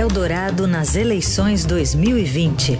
Eldorado 0.00 0.66
nas 0.66 0.96
eleições 0.96 1.66
2020. 1.66 2.78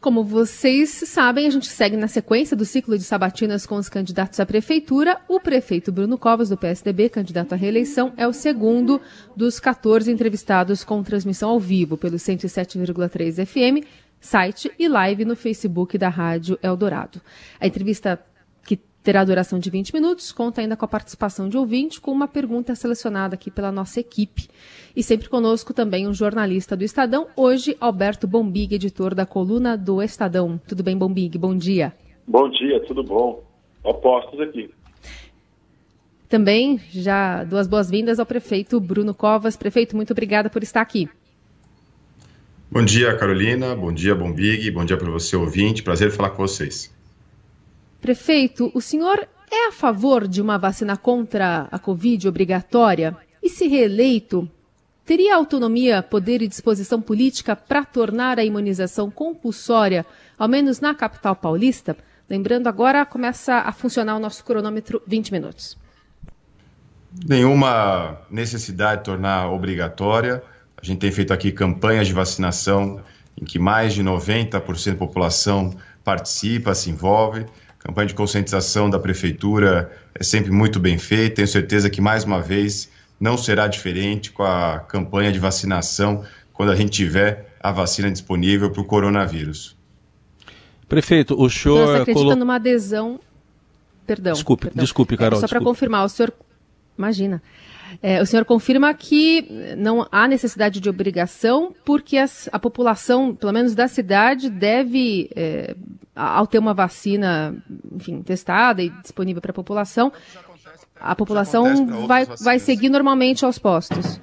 Como 0.00 0.24
vocês 0.24 0.88
sabem, 0.88 1.46
a 1.46 1.50
gente 1.50 1.66
segue 1.66 1.98
na 1.98 2.08
sequência 2.08 2.56
do 2.56 2.64
ciclo 2.64 2.96
de 2.96 3.04
sabatinas 3.04 3.66
com 3.66 3.74
os 3.74 3.90
candidatos 3.90 4.40
à 4.40 4.46
prefeitura. 4.46 5.20
O 5.28 5.38
prefeito 5.38 5.92
Bruno 5.92 6.16
Covas, 6.16 6.48
do 6.48 6.56
PSDB, 6.56 7.10
candidato 7.10 7.52
à 7.52 7.56
reeleição, 7.56 8.14
é 8.16 8.26
o 8.26 8.32
segundo 8.32 8.98
dos 9.36 9.60
14 9.60 10.10
entrevistados 10.10 10.82
com 10.82 11.02
transmissão 11.02 11.50
ao 11.50 11.60
vivo 11.60 11.98
pelo 11.98 12.16
107,3 12.16 13.44
FM, 13.44 13.86
site 14.18 14.72
e 14.78 14.88
live 14.88 15.26
no 15.26 15.36
Facebook 15.36 15.98
da 15.98 16.08
Rádio 16.08 16.58
Eldorado. 16.62 17.20
A 17.60 17.66
entrevista 17.66 18.18
terá 19.06 19.22
duração 19.22 19.60
de 19.60 19.70
20 19.70 19.94
minutos, 19.94 20.32
conta 20.32 20.60
ainda 20.60 20.76
com 20.76 20.84
a 20.84 20.88
participação 20.88 21.48
de 21.48 21.56
ouvinte, 21.56 22.00
com 22.00 22.10
uma 22.10 22.26
pergunta 22.26 22.74
selecionada 22.74 23.36
aqui 23.36 23.52
pela 23.52 23.70
nossa 23.70 24.00
equipe. 24.00 24.48
E 24.96 25.00
sempre 25.00 25.28
conosco 25.28 25.72
também 25.72 26.08
um 26.08 26.12
jornalista 26.12 26.76
do 26.76 26.82
Estadão, 26.82 27.28
hoje 27.36 27.76
Alberto 27.80 28.26
Bombig, 28.26 28.74
editor 28.74 29.14
da 29.14 29.24
coluna 29.24 29.76
do 29.76 30.02
Estadão. 30.02 30.60
Tudo 30.66 30.82
bem, 30.82 30.98
Bombig? 30.98 31.38
Bom 31.38 31.56
dia. 31.56 31.94
Bom 32.26 32.50
dia, 32.50 32.80
tudo 32.80 33.04
bom. 33.04 33.44
Opostos 33.84 34.40
aqui. 34.40 34.70
Também 36.28 36.80
já 36.90 37.44
duas 37.44 37.68
boas-vindas 37.68 38.18
ao 38.18 38.26
prefeito 38.26 38.80
Bruno 38.80 39.14
Covas. 39.14 39.56
Prefeito, 39.56 39.94
muito 39.94 40.10
obrigada 40.10 40.50
por 40.50 40.64
estar 40.64 40.80
aqui. 40.80 41.08
Bom 42.68 42.84
dia, 42.84 43.16
Carolina. 43.16 43.72
Bom 43.76 43.92
dia, 43.92 44.16
Bombig. 44.16 44.68
Bom 44.72 44.84
dia 44.84 44.96
para 44.96 45.12
você, 45.12 45.36
ouvinte. 45.36 45.84
Prazer 45.84 46.10
falar 46.10 46.30
com 46.30 46.42
vocês. 46.42 46.95
Prefeito, 48.00 48.70
o 48.74 48.80
senhor 48.80 49.26
é 49.50 49.68
a 49.68 49.72
favor 49.72 50.26
de 50.28 50.40
uma 50.42 50.58
vacina 50.58 50.96
contra 50.96 51.68
a 51.70 51.78
Covid 51.78 52.28
obrigatória? 52.28 53.16
E 53.42 53.48
se 53.48 53.66
reeleito, 53.66 54.48
teria 55.04 55.36
autonomia, 55.36 56.02
poder 56.02 56.42
e 56.42 56.48
disposição 56.48 57.00
política 57.00 57.54
para 57.54 57.84
tornar 57.84 58.38
a 58.38 58.44
imunização 58.44 59.10
compulsória, 59.10 60.04
ao 60.38 60.48
menos 60.48 60.80
na 60.80 60.94
capital 60.94 61.36
paulista? 61.36 61.96
Lembrando, 62.28 62.66
agora 62.66 63.06
começa 63.06 63.54
a 63.54 63.72
funcionar 63.72 64.16
o 64.16 64.20
nosso 64.20 64.44
cronômetro 64.44 65.00
20 65.06 65.32
minutos. 65.32 65.78
Nenhuma 67.24 68.20
necessidade 68.30 68.98
de 68.98 69.04
tornar 69.04 69.50
obrigatória. 69.50 70.42
A 70.76 70.84
gente 70.84 70.98
tem 70.98 71.12
feito 71.12 71.32
aqui 71.32 71.52
campanhas 71.52 72.08
de 72.08 72.12
vacinação 72.12 73.00
em 73.40 73.44
que 73.44 73.58
mais 73.58 73.94
de 73.94 74.02
90% 74.02 74.92
da 74.92 74.96
população 74.98 75.74
participa, 76.02 76.74
se 76.74 76.90
envolve 76.90 77.46
campanha 77.86 78.08
de 78.08 78.14
conscientização 78.14 78.90
da 78.90 78.98
prefeitura 78.98 79.90
é 80.14 80.24
sempre 80.24 80.50
muito 80.50 80.80
bem 80.80 80.98
feita. 80.98 81.36
Tenho 81.36 81.48
certeza 81.48 81.88
que, 81.88 82.00
mais 82.00 82.24
uma 82.24 82.40
vez, 82.40 82.90
não 83.20 83.38
será 83.38 83.68
diferente 83.68 84.32
com 84.32 84.42
a 84.42 84.80
campanha 84.80 85.30
de 85.30 85.38
vacinação 85.38 86.24
quando 86.52 86.72
a 86.72 86.76
gente 86.76 86.90
tiver 86.90 87.54
a 87.60 87.70
vacina 87.70 88.10
disponível 88.10 88.70
para 88.70 88.80
o 88.80 88.84
coronavírus. 88.84 89.76
Prefeito, 90.88 91.40
o 91.40 91.48
senhor. 91.48 91.76
Então, 91.76 91.86
você 91.86 92.00
acredita 92.02 92.24
colo... 92.24 92.36
numa 92.36 92.56
adesão. 92.56 93.20
Perdão. 94.06 94.32
Desculpe, 94.32 94.66
perdão. 94.66 94.82
desculpe, 94.82 95.16
Carol. 95.16 95.38
É, 95.38 95.40
só 95.40 95.48
para 95.48 95.60
confirmar, 95.60 96.04
o 96.04 96.08
senhor. 96.08 96.32
Imagina. 96.96 97.42
É, 98.02 98.20
o 98.20 98.26
senhor 98.26 98.44
confirma 98.44 98.92
que 98.94 99.46
não 99.76 100.06
há 100.10 100.28
necessidade 100.28 100.80
de 100.80 100.88
obrigação, 100.88 101.74
porque 101.84 102.16
as, 102.18 102.48
a 102.52 102.58
população, 102.58 103.34
pelo 103.34 103.52
menos 103.52 103.74
da 103.74 103.88
cidade, 103.88 104.50
deve, 104.50 105.30
é, 105.34 105.74
ao 106.14 106.46
ter 106.46 106.58
uma 106.58 106.74
vacina, 106.74 107.56
enfim, 107.92 108.22
testada 108.22 108.82
e 108.82 108.90
disponível 109.02 109.40
para 109.40 109.50
a 109.50 109.54
população, 109.54 110.12
a 110.98 111.14
população 111.14 112.06
vai, 112.06 112.26
vai 112.40 112.58
seguir 112.58 112.88
normalmente 112.88 113.44
aos 113.44 113.58
postos. 113.58 114.20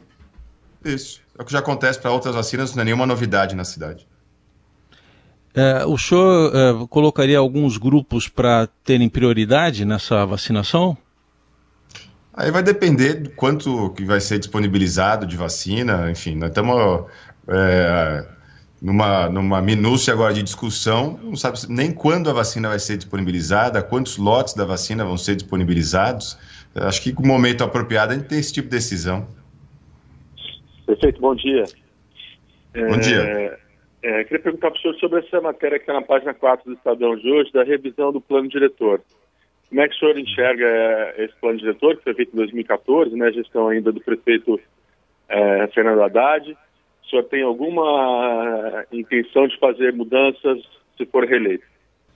Isso. 0.84 1.22
É 1.38 1.42
o 1.42 1.46
que 1.46 1.52
já 1.52 1.60
acontece 1.60 2.00
para 2.00 2.12
outras 2.12 2.36
vacinas, 2.36 2.76
não 2.76 2.82
é 2.82 2.86
nenhuma 2.86 3.06
novidade 3.06 3.56
na 3.56 3.64
cidade. 3.64 4.08
É, 5.56 5.86
o 5.86 5.98
senhor 5.98 6.52
é, 6.56 6.88
colocaria 6.88 7.38
alguns 7.38 7.78
grupos 7.78 8.28
para 8.28 8.68
terem 8.84 9.08
prioridade 9.08 9.86
nessa 9.86 10.26
vacinação? 10.26 10.98
Aí 12.36 12.50
vai 12.50 12.64
depender 12.64 13.14
do 13.14 13.30
quanto 13.32 13.92
que 13.92 14.04
vai 14.04 14.20
ser 14.20 14.40
disponibilizado 14.40 15.26
de 15.26 15.38
vacina, 15.38 16.10
enfim, 16.10 16.36
nós 16.36 16.50
estamos 16.50 17.06
é, 17.48 18.26
numa, 18.82 19.30
numa 19.30 19.62
minúcia 19.62 20.12
agora 20.14 20.34
de 20.34 20.42
discussão, 20.42 21.20
não 21.22 21.36
sabe 21.36 21.60
nem 21.70 21.94
quando 21.94 22.30
a 22.30 22.34
vacina 22.34 22.70
vai 22.70 22.80
ser 22.80 22.98
disponibilizada, 22.98 23.84
quantos 23.84 24.18
lotes 24.18 24.56
da 24.56 24.66
vacina 24.66 25.06
vão 25.06 25.16
ser 25.16 25.36
disponibilizados. 25.36 26.38
Acho 26.76 27.04
que 27.04 27.14
o 27.16 27.26
momento 27.26 27.64
apropriado 27.64 28.14
a 28.14 28.16
gente 28.16 28.28
tem 28.28 28.40
esse 28.40 28.52
tipo 28.52 28.68
de 28.68 28.76
decisão. 28.76 29.28
Perfeito, 30.88 31.22
bom 31.22 31.36
dia. 31.36 31.64
Bom 32.74 32.98
dia. 32.98 33.22
É, 33.22 33.60
é, 34.02 34.24
queria 34.24 34.40
perguntar 34.40 34.72
para 34.72 34.80
o 34.80 34.82
senhor 34.82 34.96
sobre 34.96 35.20
essa 35.20 35.40
matéria 35.40 35.78
que 35.78 35.84
está 35.84 35.94
na 35.94 36.02
página 36.02 36.34
4 36.34 36.66
do 36.66 36.76
Estadão 36.76 37.16
de 37.16 37.30
hoje, 37.30 37.54
da 37.54 37.64
revisão 37.64 38.12
do 38.12 38.20
plano 38.20 38.50
diretor. 38.50 39.02
Como 39.74 39.82
é 39.82 39.90
que 39.90 39.96
o 39.96 39.98
senhor 39.98 40.20
enxerga 40.20 40.66
eh, 40.68 41.26
esse 41.26 41.34
plano 41.42 41.58
diretor, 41.58 41.98
que 41.98 42.04
foi 42.04 42.14
feito 42.14 42.32
em 42.32 42.36
2014, 42.36 43.16
né, 43.16 43.32
gestão 43.32 43.70
ainda 43.70 43.92
do 43.92 44.00
prefeito 44.02 44.60
é, 45.28 45.68
Fernando 45.74 46.04
Haddad? 46.04 46.52
O 46.52 47.10
senhor 47.10 47.24
tem 47.24 47.42
alguma 47.42 48.86
intenção 48.92 49.48
de 49.48 49.58
fazer 49.58 49.92
mudanças 49.92 50.60
se 50.96 51.08
for 51.08 51.26
reeleito? 51.26 51.64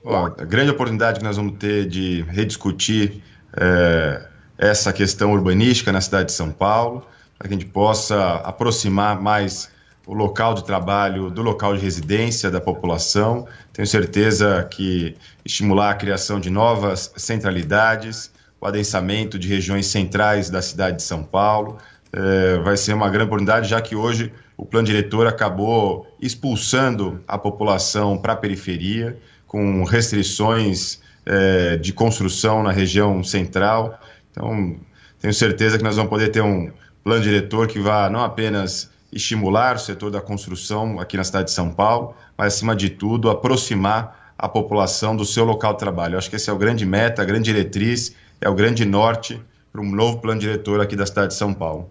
Bom, 0.03 0.25
a 0.25 0.45
grande 0.45 0.69
oportunidade 0.69 1.17
que 1.17 1.25
nós 1.25 1.35
vamos 1.35 1.57
ter 1.57 1.87
de 1.87 2.21
rediscutir 2.29 3.23
é, 3.59 4.27
essa 4.59 4.93
questão 4.93 5.31
urbanística 5.31 5.91
na 5.91 5.99
cidade 5.99 6.25
de 6.25 6.33
São 6.33 6.51
Paulo, 6.51 7.07
para 7.39 7.47
que 7.47 7.55
a 7.55 7.57
gente 7.57 7.71
possa 7.71 8.35
aproximar 8.35 9.19
mais 9.19 9.75
o 10.07 10.13
local 10.13 10.53
de 10.53 10.63
trabalho 10.63 11.29
do 11.29 11.41
local 11.41 11.75
de 11.75 11.83
residência 11.83 12.49
da 12.49 12.61
população. 12.61 13.45
Tenho 13.73 13.85
certeza 13.85 14.65
que 14.71 15.15
estimular 15.43 15.91
a 15.91 15.95
criação 15.95 16.39
de 16.39 16.49
novas 16.49 17.11
centralidades, 17.17 18.31
o 18.59 18.65
adensamento 18.65 19.37
de 19.37 19.49
regiões 19.49 19.85
centrais 19.87 20.49
da 20.49 20.61
cidade 20.61 20.97
de 20.97 21.03
São 21.03 21.21
Paulo, 21.21 21.77
eh, 22.13 22.57
vai 22.63 22.77
ser 22.77 22.93
uma 22.93 23.09
grande 23.09 23.25
oportunidade, 23.25 23.67
já 23.67 23.81
que 23.81 23.95
hoje 23.95 24.31
o 24.55 24.65
plano 24.65 24.87
diretor 24.87 25.27
acabou 25.27 26.07
expulsando 26.21 27.21
a 27.27 27.37
população 27.37 28.17
para 28.17 28.31
a 28.33 28.35
periferia, 28.35 29.19
com 29.45 29.83
restrições 29.83 31.01
eh, 31.25 31.75
de 31.77 31.91
construção 31.91 32.63
na 32.63 32.71
região 32.71 33.21
central. 33.23 33.99
Então, 34.31 34.77
tenho 35.19 35.33
certeza 35.33 35.77
que 35.77 35.83
nós 35.83 35.97
vamos 35.97 36.09
poder 36.09 36.29
ter 36.29 36.41
um 36.41 36.71
plano 37.03 37.21
diretor 37.21 37.67
que 37.67 37.79
vá 37.79 38.09
não 38.09 38.23
apenas 38.23 38.89
estimular 39.11 39.75
o 39.75 39.79
setor 39.79 40.11
da 40.11 40.21
construção 40.21 40.99
aqui 40.99 41.17
na 41.17 41.23
cidade 41.23 41.45
de 41.45 41.51
São 41.51 41.71
Paulo, 41.71 42.13
mas, 42.37 42.53
acima 42.53 42.75
de 42.75 42.89
tudo, 42.89 43.29
aproximar 43.29 44.33
a 44.37 44.47
população 44.47 45.15
do 45.15 45.25
seu 45.25 45.43
local 45.43 45.73
de 45.73 45.79
trabalho. 45.79 46.13
Eu 46.13 46.17
acho 46.19 46.29
que 46.29 46.35
esse 46.35 46.49
é 46.49 46.53
o 46.53 46.57
grande 46.57 46.85
meta, 46.85 47.21
a 47.21 47.25
grande 47.25 47.45
diretriz, 47.45 48.15
é 48.39 48.49
o 48.49 48.53
grande 48.53 48.85
norte 48.85 49.41
para 49.71 49.81
um 49.81 49.91
novo 49.91 50.19
plano 50.19 50.39
diretor 50.39 50.79
aqui 50.79 50.95
da 50.95 51.05
cidade 51.05 51.29
de 51.29 51.33
São 51.35 51.53
Paulo. 51.53 51.89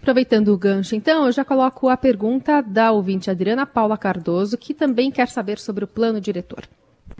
Aproveitando 0.00 0.48
o 0.48 0.58
gancho, 0.58 0.94
então, 0.94 1.24
eu 1.24 1.32
já 1.32 1.44
coloco 1.44 1.88
a 1.88 1.96
pergunta 1.96 2.60
da 2.60 2.92
ouvinte 2.92 3.30
Adriana 3.30 3.64
Paula 3.64 3.96
Cardoso, 3.96 4.58
que 4.58 4.74
também 4.74 5.10
quer 5.10 5.28
saber 5.28 5.58
sobre 5.58 5.84
o 5.84 5.88
plano 5.88 6.20
diretor. 6.20 6.64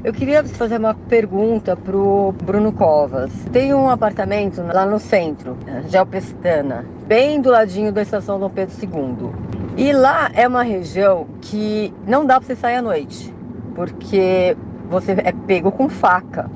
Eu 0.03 0.13
queria 0.13 0.45
fazer 0.45 0.79
uma 0.79 0.95
pergunta 0.95 1.77
para 1.77 1.97
o 1.97 2.33
Bruno 2.33 2.73
Covas. 2.73 3.33
Tem 3.53 3.73
um 3.73 3.89
apartamento 3.89 4.63
lá 4.63 4.85
no 4.85 4.99
centro, 4.99 5.57
Gelpestana, 5.89 6.85
bem 7.07 7.41
do 7.41 7.51
ladinho 7.51 7.93
da 7.93 8.03
estação 8.03 8.39
Dom 8.39 8.51
Pedro 8.51 8.75
II. 8.83 9.31
E 9.77 9.93
lá 9.93 10.31
é 10.35 10.47
uma 10.47 10.63
região 10.63 11.27
que 11.41 11.93
não 12.07 12.27
dá 12.27 12.39
para 12.39 12.47
você 12.47 12.57
sair 12.57 12.77
à 12.77 12.83
noite, 12.83 13.35
porque 13.75 14.57
você 14.91 15.13
é 15.13 15.33
pego 15.33 15.71
com 15.71 15.89
faca. 15.89 16.51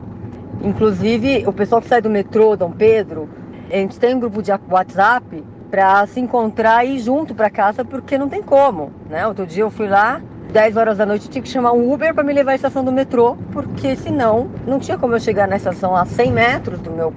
Inclusive, 0.62 1.44
o 1.46 1.52
pessoal 1.52 1.80
que 1.80 1.88
sai 1.88 2.02
do 2.02 2.10
metrô 2.10 2.56
Dom 2.56 2.72
Pedro, 2.72 3.28
a 3.70 3.76
gente 3.76 3.98
tem 3.98 4.14
um 4.14 4.20
grupo 4.20 4.42
de 4.42 4.50
WhatsApp 4.68 5.44
para 5.70 6.06
se 6.06 6.20
encontrar 6.20 6.84
e 6.84 6.96
ir 6.96 6.98
junto 6.98 7.34
para 7.34 7.48
casa, 7.48 7.84
porque 7.84 8.18
não 8.18 8.28
tem 8.28 8.42
como, 8.42 8.90
né? 9.08 9.26
Outro 9.26 9.46
dia 9.46 9.62
eu 9.62 9.70
fui 9.70 9.88
lá, 9.88 10.20
10 10.52 10.76
horas 10.78 10.96
da 10.96 11.04
noite 11.04 11.26
eu 11.26 11.30
tinha 11.30 11.42
que 11.42 11.48
chamar 11.48 11.72
um 11.72 11.92
Uber 11.92 12.14
para 12.14 12.24
me 12.24 12.32
levar 12.32 12.52
à 12.52 12.54
estação 12.54 12.82
do 12.82 12.90
metrô, 12.90 13.36
porque 13.52 13.94
senão 13.96 14.50
não 14.66 14.78
tinha 14.78 14.96
como 14.96 15.14
eu 15.14 15.20
chegar 15.20 15.46
na 15.46 15.56
estação 15.56 15.94
a 15.94 16.06
100 16.06 16.32
metros 16.32 16.80
do 16.80 16.90
meu 16.90 17.12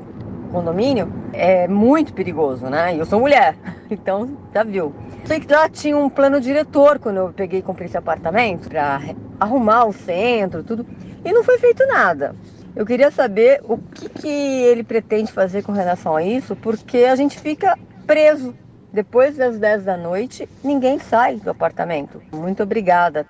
condomínio. 0.51 1.12
É 1.31 1.66
muito 1.66 2.13
perigoso, 2.13 2.66
né? 2.66 2.94
E 2.94 3.00
eu 3.00 3.06
sou 3.06 3.22
mulher, 3.22 3.56
então 3.89 4.30
já 4.54 4.63
viu. 4.63 4.94
Sei 5.24 5.39
que 5.39 5.51
lá 5.51 5.69
tinha 5.69 5.98
um 5.98 6.10
plano 6.10 6.42
diretor 6.42 7.00
quando 7.00 7.18
eu 7.18 7.33
peguei 7.33 7.60
e 7.60 7.63
comprei 7.63 7.88
esse 7.88 7.98
apartamento 7.98 8.68
para 8.68 9.00
arrumar 9.39 9.86
o 9.86 9.94
centro, 9.94 10.62
tudo, 10.62 10.86
e 11.24 11.31
não 11.31 11.44
foi 11.44 11.57
feito 11.57 11.86
nada. 11.88 12.36
Eu 12.75 12.86
queria 12.86 13.12
saber 13.12 13.62
o 13.63 13.78
que, 13.78 14.10
que 14.10 14.28
ele 14.28 14.83
pretende 14.83 15.31
fazer 15.31 15.63
com 15.63 15.72
relação 15.72 16.16
a 16.16 16.24
isso, 16.24 16.56
porque 16.56 17.00
a 17.00 17.16
gente 17.16 17.39
fica 17.39 17.78
preso 18.06 18.54
depois 18.92 19.38
das 19.38 19.58
10 19.58 19.86
da 19.86 19.98
noite, 19.98 20.48
ninguém 20.64 21.00
sai 21.00 21.38
do 21.38 21.50
apartamento. 21.50 22.22
Muito 22.32 22.64
obrigada. 22.64 23.26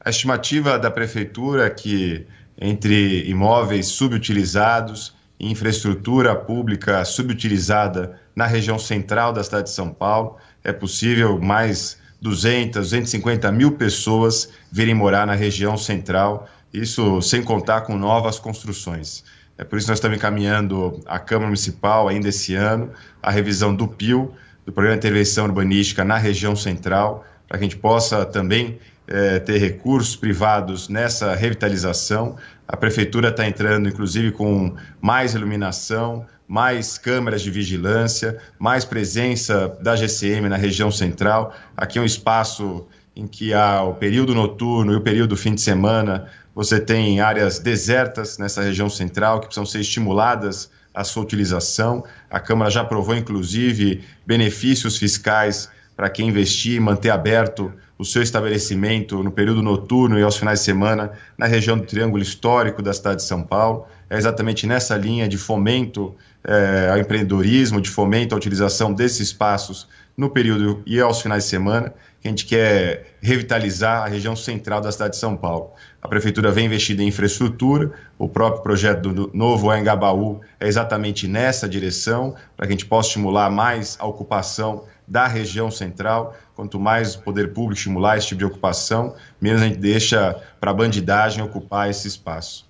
A 0.00 0.10
estimativa 0.10 0.78
da 0.78 0.90
prefeitura 0.90 1.66
é 1.66 1.70
que 1.70 2.26
entre 2.58 3.28
imóveis 3.28 3.88
subutilizados 3.88 5.14
em 5.38 5.50
infraestrutura 5.50 6.34
pública 6.34 7.04
subutilizada 7.04 8.18
na 8.34 8.46
região 8.46 8.78
central 8.78 9.32
da 9.32 9.44
cidade 9.44 9.64
de 9.64 9.74
São 9.74 9.92
Paulo. 9.92 10.36
É 10.64 10.72
possível 10.72 11.38
mais 11.38 11.98
200, 12.20 12.80
250 12.80 13.52
mil 13.52 13.72
pessoas 13.72 14.50
virem 14.72 14.94
morar 14.94 15.26
na 15.26 15.34
região 15.34 15.76
central, 15.76 16.48
isso 16.72 17.20
sem 17.20 17.42
contar 17.42 17.82
com 17.82 17.96
novas 17.96 18.38
construções. 18.38 19.24
É 19.58 19.64
por 19.64 19.76
isso 19.76 19.86
que 19.86 19.90
nós 19.90 19.98
estamos 19.98 20.18
encaminhando 20.18 21.00
à 21.06 21.18
Câmara 21.18 21.46
Municipal, 21.46 22.08
ainda 22.08 22.28
esse 22.28 22.54
ano, 22.54 22.90
a 23.22 23.30
revisão 23.30 23.74
do 23.74 23.88
PIL, 23.88 24.34
do 24.66 24.72
Programa 24.72 24.98
de 24.98 25.06
Intervenção 25.06 25.46
Urbanística 25.46 26.04
na 26.04 26.18
região 26.18 26.56
central, 26.56 27.24
para 27.46 27.56
que 27.56 27.64
a 27.64 27.68
gente 27.68 27.76
possa 27.76 28.26
também 28.26 28.78
é, 29.06 29.38
ter 29.38 29.58
recursos 29.58 30.16
privados 30.16 30.88
nessa 30.88 31.34
revitalização. 31.36 32.36
A 32.66 32.76
Prefeitura 32.76 33.28
está 33.28 33.46
entrando, 33.46 33.88
inclusive, 33.88 34.32
com 34.32 34.74
mais 35.00 35.34
iluminação, 35.34 36.26
mais 36.48 36.98
câmeras 36.98 37.42
de 37.42 37.50
vigilância, 37.50 38.38
mais 38.58 38.84
presença 38.84 39.68
da 39.80 39.94
GCM 39.94 40.48
na 40.48 40.56
região 40.56 40.90
central. 40.90 41.54
Aqui 41.76 41.98
é 41.98 42.02
um 42.02 42.04
espaço 42.04 42.84
em 43.14 43.26
que 43.26 43.54
há 43.54 43.82
o 43.84 43.94
período 43.94 44.34
noturno 44.34 44.92
e 44.92 44.96
o 44.96 45.00
período 45.00 45.36
fim 45.36 45.54
de 45.54 45.60
semana. 45.60 46.26
Você 46.56 46.80
tem 46.80 47.20
áreas 47.20 47.60
desertas 47.60 48.36
nessa 48.36 48.62
região 48.62 48.90
central 48.90 49.38
que 49.38 49.46
precisam 49.46 49.64
ser 49.64 49.80
estimuladas 49.80 50.70
a 50.96 51.04
sua 51.04 51.22
utilização. 51.22 52.02
A 52.30 52.40
Câmara 52.40 52.70
já 52.70 52.80
aprovou, 52.80 53.14
inclusive, 53.14 54.02
benefícios 54.26 54.96
fiscais 54.96 55.68
para 55.94 56.08
quem 56.08 56.28
investir 56.28 56.76
e 56.76 56.80
manter 56.80 57.10
aberto 57.10 57.70
o 57.98 58.04
seu 58.04 58.22
estabelecimento 58.22 59.22
no 59.22 59.30
período 59.30 59.62
noturno 59.62 60.18
e 60.18 60.22
aos 60.22 60.36
finais 60.36 60.60
de 60.60 60.64
semana 60.64 61.12
na 61.36 61.46
região 61.46 61.76
do 61.76 61.84
Triângulo 61.84 62.22
Histórico 62.22 62.82
da 62.82 62.94
cidade 62.94 63.16
de 63.16 63.24
São 63.24 63.42
Paulo. 63.42 63.86
É 64.08 64.16
exatamente 64.16 64.66
nessa 64.66 64.96
linha 64.96 65.28
de 65.28 65.36
fomento 65.36 66.14
é, 66.44 66.88
ao 66.90 66.98
empreendedorismo, 66.98 67.80
de 67.80 67.90
fomento 67.90 68.34
à 68.34 68.38
utilização 68.38 68.92
desses 68.92 69.20
espaços 69.20 69.88
no 70.16 70.30
período 70.30 70.82
e 70.86 70.98
aos 71.00 71.20
finais 71.20 71.44
de 71.44 71.50
semana, 71.50 71.92
que 72.20 72.26
a 72.26 72.30
gente 72.30 72.46
quer 72.46 73.16
revitalizar 73.20 74.04
a 74.04 74.06
região 74.06 74.34
central 74.34 74.80
da 74.80 74.90
cidade 74.90 75.12
de 75.12 75.18
São 75.18 75.36
Paulo. 75.36 75.72
A 76.00 76.08
prefeitura 76.08 76.50
vem 76.50 76.66
investindo 76.66 77.00
em 77.00 77.08
infraestrutura, 77.08 77.92
o 78.18 78.28
próprio 78.28 78.62
projeto 78.62 79.12
do 79.12 79.30
novo 79.34 79.74
Engabaú 79.74 80.40
é 80.58 80.66
exatamente 80.66 81.28
nessa 81.28 81.68
direção, 81.68 82.34
para 82.56 82.66
que 82.66 82.72
a 82.72 82.76
gente 82.76 82.86
possa 82.86 83.08
estimular 83.08 83.50
mais 83.50 83.98
a 84.00 84.06
ocupação 84.06 84.84
da 85.06 85.26
região 85.26 85.70
central. 85.70 86.34
Quanto 86.54 86.80
mais 86.80 87.14
o 87.14 87.22
poder 87.22 87.52
público 87.52 87.74
estimular 87.74 88.16
esse 88.16 88.28
tipo 88.28 88.38
de 88.38 88.46
ocupação, 88.46 89.14
menos 89.40 89.60
a 89.60 89.66
gente 89.66 89.78
deixa 89.78 90.42
para 90.58 90.70
a 90.70 90.74
bandidagem 90.74 91.44
ocupar 91.44 91.90
esse 91.90 92.08
espaço. 92.08 92.66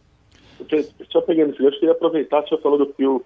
Só 1.12 1.20
pegando 1.20 1.52
esse 1.52 1.62
gancho, 1.62 1.78
queria 1.78 1.92
aproveitar, 1.92 2.42
o 2.42 2.48
senhor 2.48 2.60
falou 2.60 2.78
do 2.78 2.86
Pio 2.86 3.24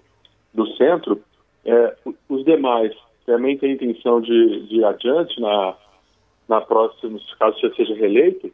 do 0.53 0.67
centro, 0.75 1.21
é, 1.65 1.95
os 2.29 2.45
demais 2.45 2.93
também 3.31 3.57
têm 3.57 3.73
intenção 3.73 4.19
de, 4.19 4.67
de 4.67 4.75
ir 4.75 4.83
adiante 4.83 5.39
na, 5.39 5.73
na 6.49 6.59
próxima, 6.59 7.17
caso 7.39 7.57
você 7.59 7.73
seja 7.75 7.95
reeleito? 7.95 8.51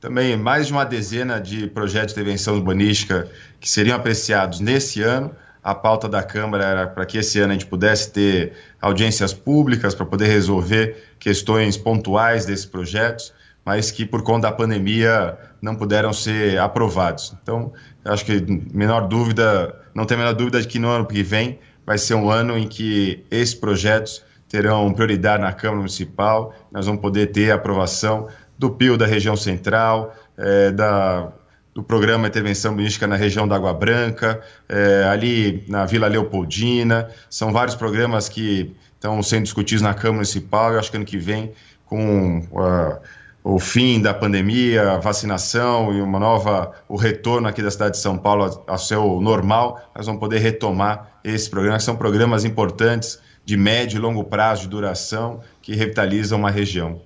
Também 0.00 0.36
mais 0.36 0.66
de 0.66 0.72
uma 0.72 0.84
dezena 0.84 1.40
de 1.40 1.66
projetos 1.68 2.14
de 2.14 2.20
intervenção 2.20 2.56
urbanística 2.56 3.30
que 3.58 3.68
seriam 3.68 3.96
apreciados 3.96 4.60
nesse 4.60 5.00
ano. 5.02 5.34
A 5.62 5.74
pauta 5.74 6.08
da 6.08 6.22
Câmara 6.22 6.64
era 6.64 6.86
para 6.88 7.06
que 7.06 7.16
esse 7.16 7.38
ano 7.38 7.50
a 7.50 7.52
gente 7.54 7.66
pudesse 7.66 8.12
ter 8.12 8.52
audiências 8.80 9.32
públicas 9.32 9.94
para 9.94 10.04
poder 10.04 10.26
resolver 10.26 11.14
questões 11.18 11.76
pontuais 11.76 12.44
desses 12.44 12.66
projetos, 12.66 13.32
mas 13.64 13.90
que 13.92 14.04
por 14.04 14.22
conta 14.24 14.48
da 14.48 14.52
pandemia 14.52 15.38
não 15.62 15.76
puderam 15.76 16.12
ser 16.12 16.58
aprovados. 16.58 17.32
Então, 17.40 17.72
acho 18.04 18.26
que 18.26 18.40
menor 18.74 19.06
dúvida, 19.06 19.74
não 19.94 20.04
tem 20.04 20.16
a 20.16 20.20
menor 20.20 20.34
dúvida 20.34 20.60
de 20.60 20.66
que 20.66 20.80
no 20.80 20.88
ano 20.88 21.06
que 21.06 21.22
vem 21.22 21.60
vai 21.84 21.98
ser 21.98 22.14
um 22.14 22.30
ano 22.30 22.56
em 22.56 22.66
que 22.66 23.24
esses 23.30 23.54
projetos 23.54 24.24
terão 24.48 24.92
prioridade 24.92 25.42
na 25.42 25.52
Câmara 25.52 25.78
Municipal, 25.78 26.54
nós 26.70 26.86
vamos 26.86 27.00
poder 27.00 27.28
ter 27.28 27.50
a 27.50 27.54
aprovação 27.54 28.28
do 28.58 28.70
PIO 28.70 28.96
da 28.98 29.06
região 29.06 29.34
central, 29.34 30.14
é, 30.36 30.70
da, 30.70 31.32
do 31.74 31.82
programa 31.82 32.28
Intervenção 32.28 32.74
Mística 32.74 33.06
na 33.06 33.16
região 33.16 33.48
da 33.48 33.56
Água 33.56 33.72
Branca, 33.72 34.40
é, 34.68 35.04
ali 35.04 35.64
na 35.68 35.86
Vila 35.86 36.06
Leopoldina. 36.06 37.08
São 37.30 37.50
vários 37.50 37.74
programas 37.74 38.28
que 38.28 38.76
estão 38.94 39.22
sendo 39.22 39.44
discutidos 39.44 39.82
na 39.82 39.94
Câmara 39.94 40.14
Municipal. 40.14 40.74
Eu 40.74 40.78
acho 40.78 40.90
que 40.90 40.96
ano 40.96 41.06
que 41.06 41.18
vem, 41.18 41.52
com 41.86 42.40
uh, 42.52 43.00
o 43.44 43.58
fim 43.58 44.00
da 44.00 44.14
pandemia, 44.14 44.92
a 44.92 44.98
vacinação 44.98 45.92
e 45.92 46.00
uma 46.00 46.18
nova, 46.18 46.72
o 46.88 46.96
retorno 46.96 47.48
aqui 47.48 47.60
da 47.60 47.70
cidade 47.70 47.96
de 47.96 48.02
São 48.02 48.16
Paulo 48.16 48.62
ao 48.66 48.78
seu 48.78 49.20
normal, 49.20 49.80
nós 49.94 50.06
vamos 50.06 50.20
poder 50.20 50.38
retomar 50.38 51.18
esses 51.24 51.48
programas, 51.48 51.82
que 51.82 51.86
são 51.86 51.96
programas 51.96 52.44
importantes 52.44 53.18
de 53.44 53.56
médio 53.56 53.96
e 53.96 54.00
longo 54.00 54.22
prazo 54.24 54.62
de 54.62 54.68
duração 54.68 55.40
que 55.60 55.74
revitalizam 55.74 56.38
uma 56.38 56.50
região. 56.50 57.00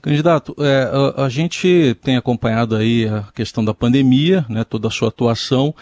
Candidato, 0.00 0.54
é, 0.58 0.90
a, 1.16 1.24
a, 1.24 1.28
gente 1.28 1.96
tem 2.02 2.16
acompanhado 2.16 2.76
aí 2.76 3.08
a 3.08 3.24
questão 3.34 3.64
da 3.64 3.72
pandemia, 3.74 4.44
né, 4.48 4.62
toda 4.62 4.86
a 4.86 4.90
sua 4.90 5.08
atuação, 5.08 5.74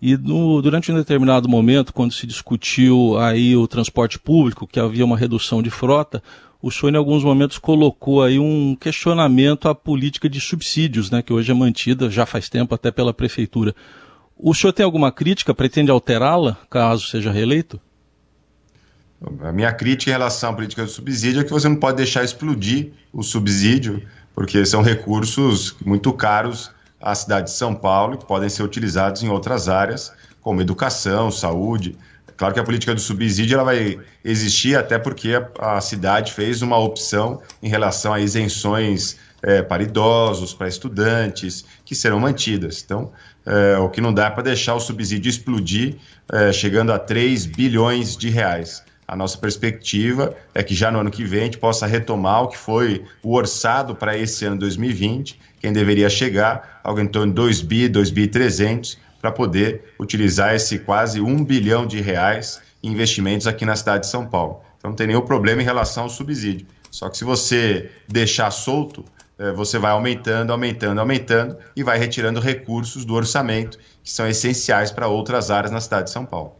e 0.00 0.16
no, 0.16 0.62
durante 0.62 0.92
um 0.92 0.94
determinado 0.94 1.48
momento, 1.48 1.92
quando 1.92 2.12
se 2.12 2.26
discutiu 2.26 3.18
aí 3.18 3.56
o 3.56 3.66
transporte 3.66 4.18
público, 4.18 4.66
que 4.66 4.78
havia 4.78 5.04
uma 5.04 5.16
redução 5.16 5.62
de 5.62 5.70
frota, 5.70 6.22
o 6.62 6.70
senhor 6.70 6.92
em 6.92 6.98
alguns 6.98 7.24
momentos 7.24 7.58
colocou 7.58 8.22
aí 8.22 8.38
um 8.38 8.76
questionamento 8.78 9.68
à 9.68 9.74
política 9.74 10.28
de 10.28 10.40
subsídios, 10.40 11.10
né, 11.10 11.22
que 11.22 11.32
hoje 11.32 11.50
é 11.50 11.54
mantida 11.54 12.10
já 12.10 12.26
faz 12.26 12.48
tempo 12.48 12.74
até 12.74 12.90
pela 12.90 13.14
prefeitura. 13.14 13.74
O 14.36 14.54
senhor 14.54 14.72
tem 14.72 14.84
alguma 14.84 15.10
crítica, 15.10 15.54
pretende 15.54 15.90
alterá-la 15.90 16.58
caso 16.68 17.06
seja 17.06 17.30
reeleito? 17.30 17.80
A 19.42 19.52
minha 19.52 19.72
crítica 19.72 20.10
em 20.10 20.14
relação 20.14 20.50
à 20.50 20.52
política 20.54 20.82
do 20.82 20.90
subsídio 20.90 21.42
é 21.42 21.44
que 21.44 21.50
você 21.50 21.68
não 21.68 21.76
pode 21.76 21.98
deixar 21.98 22.24
explodir 22.24 22.92
o 23.12 23.22
subsídio, 23.22 24.02
porque 24.34 24.64
são 24.64 24.80
recursos 24.80 25.76
muito 25.84 26.10
caros 26.12 26.70
à 26.98 27.14
cidade 27.14 27.48
de 27.48 27.52
São 27.52 27.74
Paulo 27.74 28.16
que 28.16 28.24
podem 28.24 28.48
ser 28.48 28.62
utilizados 28.62 29.22
em 29.22 29.28
outras 29.28 29.68
áreas, 29.68 30.10
como 30.40 30.62
educação, 30.62 31.30
saúde. 31.30 31.96
Claro 32.36 32.54
que 32.54 32.60
a 32.60 32.64
política 32.64 32.94
do 32.94 33.00
subsídio 33.00 33.54
ela 33.54 33.64
vai 33.64 33.98
existir 34.24 34.74
até 34.74 34.98
porque 34.98 35.34
a, 35.34 35.76
a 35.76 35.80
cidade 35.80 36.32
fez 36.32 36.62
uma 36.62 36.78
opção 36.78 37.42
em 37.62 37.68
relação 37.68 38.14
a 38.14 38.20
isenções 38.20 39.18
é, 39.42 39.62
para 39.62 39.82
idosos, 39.82 40.54
para 40.54 40.68
estudantes, 40.68 41.64
que 41.84 41.94
serão 41.94 42.18
mantidas. 42.18 42.82
Então, 42.84 43.12
é, 43.44 43.76
o 43.78 43.88
que 43.88 44.00
não 44.00 44.12
dá 44.12 44.26
é 44.26 44.30
para 44.30 44.42
deixar 44.42 44.74
o 44.74 44.80
subsídio 44.80 45.28
explodir, 45.28 45.96
é, 46.32 46.52
chegando 46.52 46.92
a 46.92 46.98
3 46.98 47.46
bilhões 47.46 48.16
de 48.16 48.30
reais. 48.30 48.82
A 49.06 49.16
nossa 49.16 49.36
perspectiva 49.36 50.36
é 50.54 50.62
que 50.62 50.74
já 50.74 50.90
no 50.90 51.00
ano 51.00 51.10
que 51.10 51.24
vem 51.24 51.40
a 51.40 51.44
gente 51.44 51.58
possa 51.58 51.84
retomar 51.84 52.44
o 52.44 52.48
que 52.48 52.56
foi 52.56 53.04
o 53.22 53.34
orçado 53.34 53.94
para 53.94 54.16
esse 54.16 54.44
ano 54.44 54.56
2020, 54.60 55.38
quem 55.60 55.72
deveria 55.72 56.08
chegar 56.08 56.80
algo 56.84 57.00
em 57.00 57.08
torno 57.08 57.32
de 57.32 57.34
2 57.34 57.60
bi, 57.62 57.88
2 57.88 58.10
bi 58.10 58.28
300, 58.28 58.96
para 59.20 59.30
poder 59.30 59.94
utilizar 59.98 60.54
esse 60.54 60.78
quase 60.78 61.20
1 61.20 61.44
bilhão 61.44 61.86
de 61.86 62.00
reais 62.00 62.60
em 62.82 62.90
investimentos 62.92 63.46
aqui 63.46 63.64
na 63.64 63.76
cidade 63.76 64.04
de 64.04 64.10
São 64.10 64.26
Paulo. 64.26 64.60
Então 64.78 64.90
não 64.90 64.96
tem 64.96 65.06
nenhum 65.06 65.20
problema 65.20 65.60
em 65.60 65.64
relação 65.64 66.04
ao 66.04 66.10
subsídio. 66.10 66.66
Só 66.90 67.08
que 67.08 67.18
se 67.18 67.24
você 67.24 67.90
deixar 68.08 68.50
solto, 68.50 69.04
é, 69.38 69.52
você 69.52 69.78
vai 69.78 69.92
aumentando, 69.92 70.50
aumentando, 70.52 71.00
aumentando 71.00 71.56
e 71.76 71.82
vai 71.82 71.98
retirando 71.98 72.40
recursos 72.40 73.04
do 73.04 73.14
orçamento 73.14 73.78
que 74.02 74.10
são 74.10 74.26
essenciais 74.26 74.90
para 74.90 75.06
outras 75.06 75.50
áreas 75.50 75.70
na 75.70 75.80
cidade 75.80 76.04
de 76.04 76.10
São 76.10 76.24
Paulo. 76.24 76.56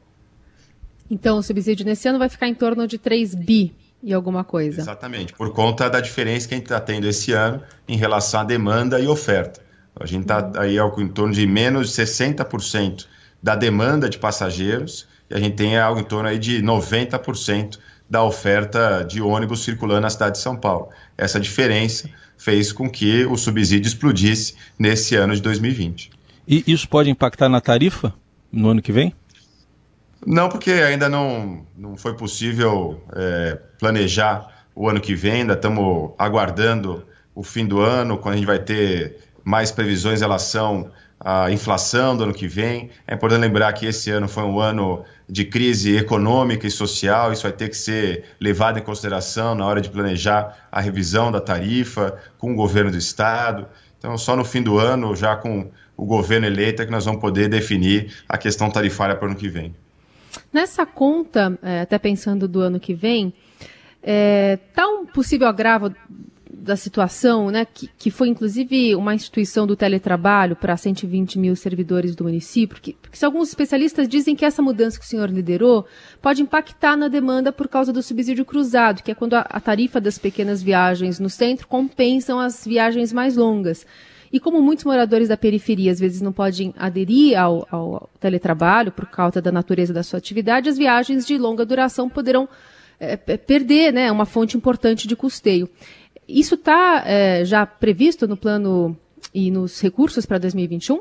Então, 1.11 1.38
o 1.38 1.43
subsídio 1.43 1.85
nesse 1.85 2.09
ano 2.09 2.19
vai 2.19 2.29
ficar 2.29 2.47
em 2.47 2.55
torno 2.55 2.87
de 2.87 2.97
3 2.97 3.35
bi 3.35 3.75
e 4.02 4.14
alguma 4.14 4.45
coisa. 4.45 4.81
Exatamente, 4.81 5.33
por 5.33 5.52
conta 5.52 5.90
da 5.90 6.00
diferença 6.00 6.49
que 6.49 6.55
a 6.55 6.57
gente 6.57 6.67
está 6.67 6.81
tendo 6.81 7.07
esse 7.07 7.33
ano 7.33 7.62
em 7.88 7.97
relação 7.97 8.40
à 8.40 8.45
demanda 8.45 9.00
e 9.00 9.07
oferta. 9.09 9.61
A 10.00 10.07
gente 10.07 10.23
está 10.23 10.50
aí 10.57 10.78
algo 10.78 11.00
em 11.00 11.09
torno 11.09 11.35
de 11.35 11.47
menos 11.47 11.95
de 11.95 12.02
60% 12.02 13.07
da 13.42 13.54
demanda 13.54 14.09
de 14.09 14.19
passageiros 14.19 15.07
e 15.30 15.35
a 15.35 15.38
gente 15.38 15.57
tem 15.57 15.78
algo 15.78 16.00
em 16.00 16.04
torno 16.04 16.28
aí 16.28 16.38
de 16.38 16.62
90% 16.62 17.78
da 18.09 18.25
oferta 18.25 19.04
de 19.04 19.21
ônibus 19.21 19.62
circulando 19.62 20.00
na 20.00 20.11
cidade 20.11 20.37
de 20.37 20.42
São 20.42 20.57
Paulo. 20.57 20.88
Essa 21.16 21.38
diferença 21.38 22.09
fez 22.37 22.73
com 22.73 22.90
que 22.90 23.25
o 23.26 23.37
subsídio 23.37 23.87
explodisse 23.87 24.54
nesse 24.78 25.14
ano 25.14 25.35
de 25.35 25.42
2020. 25.42 26.11
E 26.49 26.64
isso 26.66 26.88
pode 26.88 27.11
impactar 27.11 27.49
na 27.49 27.61
tarifa 27.61 28.12
no 28.50 28.71
ano 28.71 28.83
que 28.83 28.90
vem? 28.90 29.14
Não, 30.26 30.49
porque 30.49 30.73
ainda 30.73 31.09
não, 31.09 31.64
não 31.76 31.97
foi 31.97 32.14
possível 32.14 33.02
é, 33.14 33.59
planejar 33.78 34.64
o 34.75 34.88
ano 34.88 35.00
que 35.00 35.14
vem, 35.14 35.42
ainda 35.42 35.52
estamos 35.52 36.12
aguardando 36.19 37.04
o 37.35 37.42
fim 37.42 37.64
do 37.66 37.80
ano, 37.80 38.19
quando 38.19 38.35
a 38.35 38.37
gente 38.37 38.47
vai 38.47 38.59
ter 38.59 39.19
mais 39.44 39.70
previsões 39.70 40.20
em 40.20 40.23
relação 40.23 40.90
à 41.18 41.50
inflação 41.50 42.16
do 42.16 42.25
ano 42.25 42.35
que 42.35 42.47
vem. 42.49 42.90
É 43.06 43.14
importante 43.14 43.40
lembrar 43.40 43.73
que 43.73 43.87
esse 43.87 44.11
ano 44.11 44.28
foi 44.28 44.44
um 44.44 44.59
ano 44.59 45.04
de 45.28 45.44
crise 45.44 45.97
econômica 45.97 46.66
e 46.66 46.70
social, 46.70 47.32
isso 47.32 47.42
vai 47.42 47.52
ter 47.52 47.68
que 47.68 47.76
ser 47.76 48.25
levado 48.40 48.78
em 48.78 48.82
consideração 48.82 49.54
na 49.54 49.64
hora 49.66 49.80
de 49.80 49.88
planejar 49.88 50.68
a 50.73 50.80
revisão 50.80 51.30
da 51.30 51.40
tarifa 51.40 52.18
com 52.38 52.52
o 52.52 52.56
governo 52.56 52.90
do 52.90 52.99
estado. 52.99 53.66
Então, 53.99 54.16
só 54.16 54.35
no 54.35 54.44
fim 54.44 54.62
do 54.62 54.78
ano, 54.78 55.14
já 55.14 55.37
com 55.37 55.70
o 55.97 56.06
governo 56.06 56.47
eleito 56.47 56.80
é 56.80 56.87
que 56.87 56.90
nós 56.90 57.04
vamos 57.04 57.20
poder 57.20 57.49
definir 57.49 58.12
a 58.28 58.38
questão 58.38 58.70
tarifária 58.70 59.14
para 59.14 59.26
o 59.26 59.30
ano 59.30 59.38
que 59.38 59.49
vem. 59.49 59.75
Nessa 60.52 60.87
conta, 60.87 61.59
é, 61.62 61.82
até 61.82 61.99
pensando 61.99 62.49
do 62.49 62.61
ano 62.61 62.80
que 62.80 62.94
vem, 62.94 63.35
está 64.00 64.11
é, 64.11 64.59
tá 64.75 64.87
um 64.87 65.04
possível 65.04 65.47
agravo 65.47 65.94
da 66.52 66.76
situação, 66.76 67.50
né, 67.50 67.64
que, 67.64 67.88
que 67.99 68.11
foi 68.11 68.28
inclusive 68.28 68.95
uma 68.97 69.14
instituição 69.14 69.66
do 69.66 69.76
teletrabalho 69.76 70.57
para 70.57 70.76
120 70.76 71.38
mil 71.38 71.54
servidores 71.54 72.14
do 72.16 72.25
município, 72.25 72.76
porque, 72.76 72.97
porque 73.00 73.25
alguns 73.25 73.49
especialistas 73.49 74.09
dizem 74.09 74.35
que 74.35 74.45
essa 74.45 74.61
mudança 74.61 74.99
que 74.99 75.04
o 75.04 75.09
senhor 75.09 75.30
liderou 75.30 75.87
pode 76.21 76.42
impactar 76.42 76.97
na 76.97 77.09
demanda 77.09 77.52
por 77.52 77.69
causa 77.69 77.92
do 77.92 78.02
subsídio 78.02 78.45
cruzado, 78.45 79.02
que 79.02 79.11
é 79.11 79.14
quando 79.14 79.35
a, 79.35 79.40
a 79.40 79.61
tarifa 79.61 80.00
das 80.00 80.19
pequenas 80.19 80.62
viagens 80.62 81.21
no 81.21 81.30
centro 81.30 81.69
compensam 81.69 82.38
as 82.38 82.66
viagens 82.66 83.12
mais 83.12 83.37
longas. 83.37 83.87
E 84.33 84.38
como 84.38 84.62
muitos 84.62 84.85
moradores 84.85 85.28
da 85.28 85.37
periferia 85.37 85.90
às 85.90 85.99
vezes 85.99 86.21
não 86.21 86.33
podem 86.33 86.73
aderir 86.78 87.38
ao, 87.38 87.66
ao 87.71 88.09
teletrabalho 88.21 88.92
por 88.92 89.07
causa 89.07 89.40
da 89.42 89.50
natureza 89.50 89.92
da 89.92 90.02
sua 90.02 90.19
atividade, 90.19 90.69
as 90.69 90.78
viagens 90.78 91.26
de 91.26 91.37
longa 91.37 91.64
duração 91.64 92.09
poderão 92.09 92.49
é, 93.00 93.16
perder 93.16 93.92
né, 93.92 94.12
uma 94.12 94.26
fonte 94.26 94.57
importante 94.57 95.09
de 95.09 95.16
custeio. 95.16 95.69
Isso 96.38 96.54
está 96.54 97.02
é, 97.06 97.44
já 97.44 97.66
previsto 97.66 98.28
no 98.28 98.37
plano 98.37 98.96
e 99.34 99.50
nos 99.50 99.80
recursos 99.80 100.25
para 100.26 100.38
2021? 100.38 101.00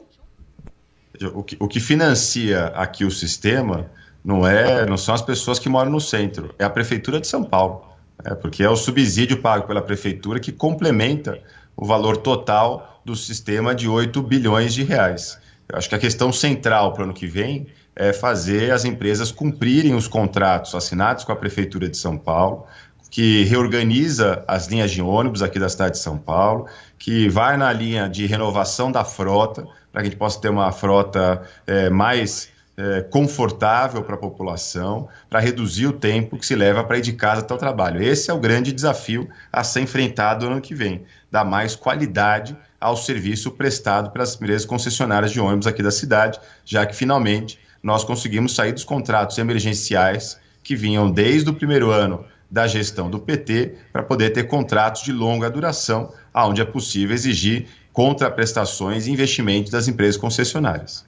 O 1.33 1.43
que, 1.43 1.57
o 1.59 1.67
que 1.67 1.79
financia 1.79 2.67
aqui 2.67 3.03
o 3.03 3.12
sistema 3.12 3.89
não 4.24 4.48
é, 4.48 4.86
não 4.86 4.98
são 4.98 5.13
as 5.13 5.21
pessoas 5.21 5.59
que 5.59 5.69
moram 5.69 5.91
no 5.91 6.00
centro, 6.00 6.53
é 6.57 6.63
a 6.63 6.69
prefeitura 6.69 7.19
de 7.19 7.27
São 7.27 7.43
Paulo, 7.43 7.83
é, 8.24 8.36
porque 8.36 8.63
é 8.63 8.69
o 8.69 8.75
subsídio 8.75 9.41
pago 9.41 9.67
pela 9.67 9.81
prefeitura 9.81 10.39
que 10.39 10.51
complementa 10.51 11.41
o 11.75 11.86
valor 11.86 12.17
total 12.17 13.01
do 13.03 13.15
sistema 13.15 13.74
de 13.74 13.88
8 13.88 14.21
bilhões 14.21 14.74
de 14.74 14.83
reais. 14.83 15.39
Eu 15.67 15.77
acho 15.77 15.89
que 15.89 15.95
a 15.95 16.00
questão 16.00 16.31
central 16.31 16.93
para 16.93 17.01
o 17.01 17.03
ano 17.05 17.13
que 17.13 17.27
vem 17.27 17.67
é 17.95 18.13
fazer 18.13 18.71
as 18.71 18.86
empresas 18.86 19.31
cumprirem 19.31 19.93
os 19.93 20.07
contratos 20.07 20.74
assinados 20.74 21.24
com 21.24 21.31
a 21.31 21.36
Prefeitura 21.36 21.89
de 21.89 21.98
São 21.98 22.17
Paulo, 22.17 22.65
que 23.10 23.44
reorganiza 23.46 24.44
as 24.48 24.68
linhas 24.68 24.92
de 24.92 25.01
ônibus 25.01 25.42
aqui 25.42 25.60
da 25.60 25.70
cidade 25.70 25.94
de 25.94 26.00
São 26.00 26.18
Paulo, 26.18 26.68
que 26.98 27.28
vai 27.30 27.58
na 27.58 27.72
linha 27.74 28.08
de 28.08 28.25
renovação 28.25 28.92
da 28.92 29.04
frota, 29.04 29.68
para 29.92 30.01
que 30.01 30.08
a 30.08 30.12
gente 30.12 30.18
possa 30.18 30.39
ter 30.39 30.50
uma 30.50 30.72
frota 30.72 31.42
é, 31.66 31.89
mais 31.89 32.50
é, 32.78 33.01
confortável 33.01 34.04
para 34.04 34.16
a 34.16 34.18
população, 34.18 35.10
para 35.30 35.39
reduzir 35.39 35.88
o 35.88 35.94
tempo 35.94 36.38
que 36.38 36.46
se 36.46 36.56
leva 36.56 36.84
para 36.84 36.98
ir 36.98 37.01
de 37.01 37.13
casa 37.13 37.42
até 37.42 37.54
o 37.54 37.58
trabalho. 37.58 38.01
Esse 38.01 38.32
é 38.32 38.34
o 38.34 38.39
grande 38.39 38.72
desafio 38.72 39.28
a 39.51 39.63
ser 39.63 39.82
enfrentado 39.82 40.46
no 40.46 40.54
ano 40.54 40.62
que 40.62 40.75
vem, 40.75 41.04
dar 41.32 41.44
mais 41.44 41.75
qualidade 41.75 42.56
ao 42.80 42.96
serviço 42.96 43.51
prestado 43.51 44.12
pelas 44.12 44.36
empresas 44.36 44.66
concessionárias 44.66 45.32
de 45.32 45.42
ônibus 45.42 45.68
aqui 45.68 45.84
da 45.84 45.92
cidade, 45.92 46.39
já 46.63 46.86
que 46.86 46.96
finalmente 46.96 47.60
nós 47.84 48.04
conseguimos 48.04 48.56
sair 48.56 48.72
dos 48.72 48.84
contratos 48.84 49.38
emergenciais 49.38 50.39
que 50.63 50.75
vinham 50.75 51.12
desde 51.12 51.50
o 51.50 51.54
primeiro 51.54 51.89
ano 51.92 52.24
da 52.50 52.65
gestão 52.68 53.10
do 53.10 53.20
PT 53.20 53.77
para 53.94 54.01
poder 54.01 54.32
ter 54.32 54.48
contratos 54.48 55.03
de 55.03 55.13
longa 55.13 55.50
duração, 55.50 56.12
onde 56.36 56.62
é 56.62 56.65
possível 56.65 57.13
exigir 57.13 57.68
contraprestações 57.94 59.08
e 59.08 59.12
investimentos 59.12 59.72
das 59.72 59.88
empresas 59.88 60.18
concessionárias. 60.18 61.08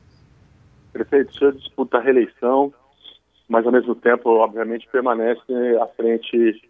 Prefeito, 0.93 1.29
o 1.29 1.37
senhor 1.37 1.53
disputa 1.53 1.97
a 1.97 2.01
reeleição, 2.01 2.73
mas 3.47 3.65
ao 3.65 3.71
mesmo 3.71 3.95
tempo, 3.95 4.29
obviamente, 4.29 4.87
permanece 4.91 5.53
à 5.81 5.87
frente 5.87 6.61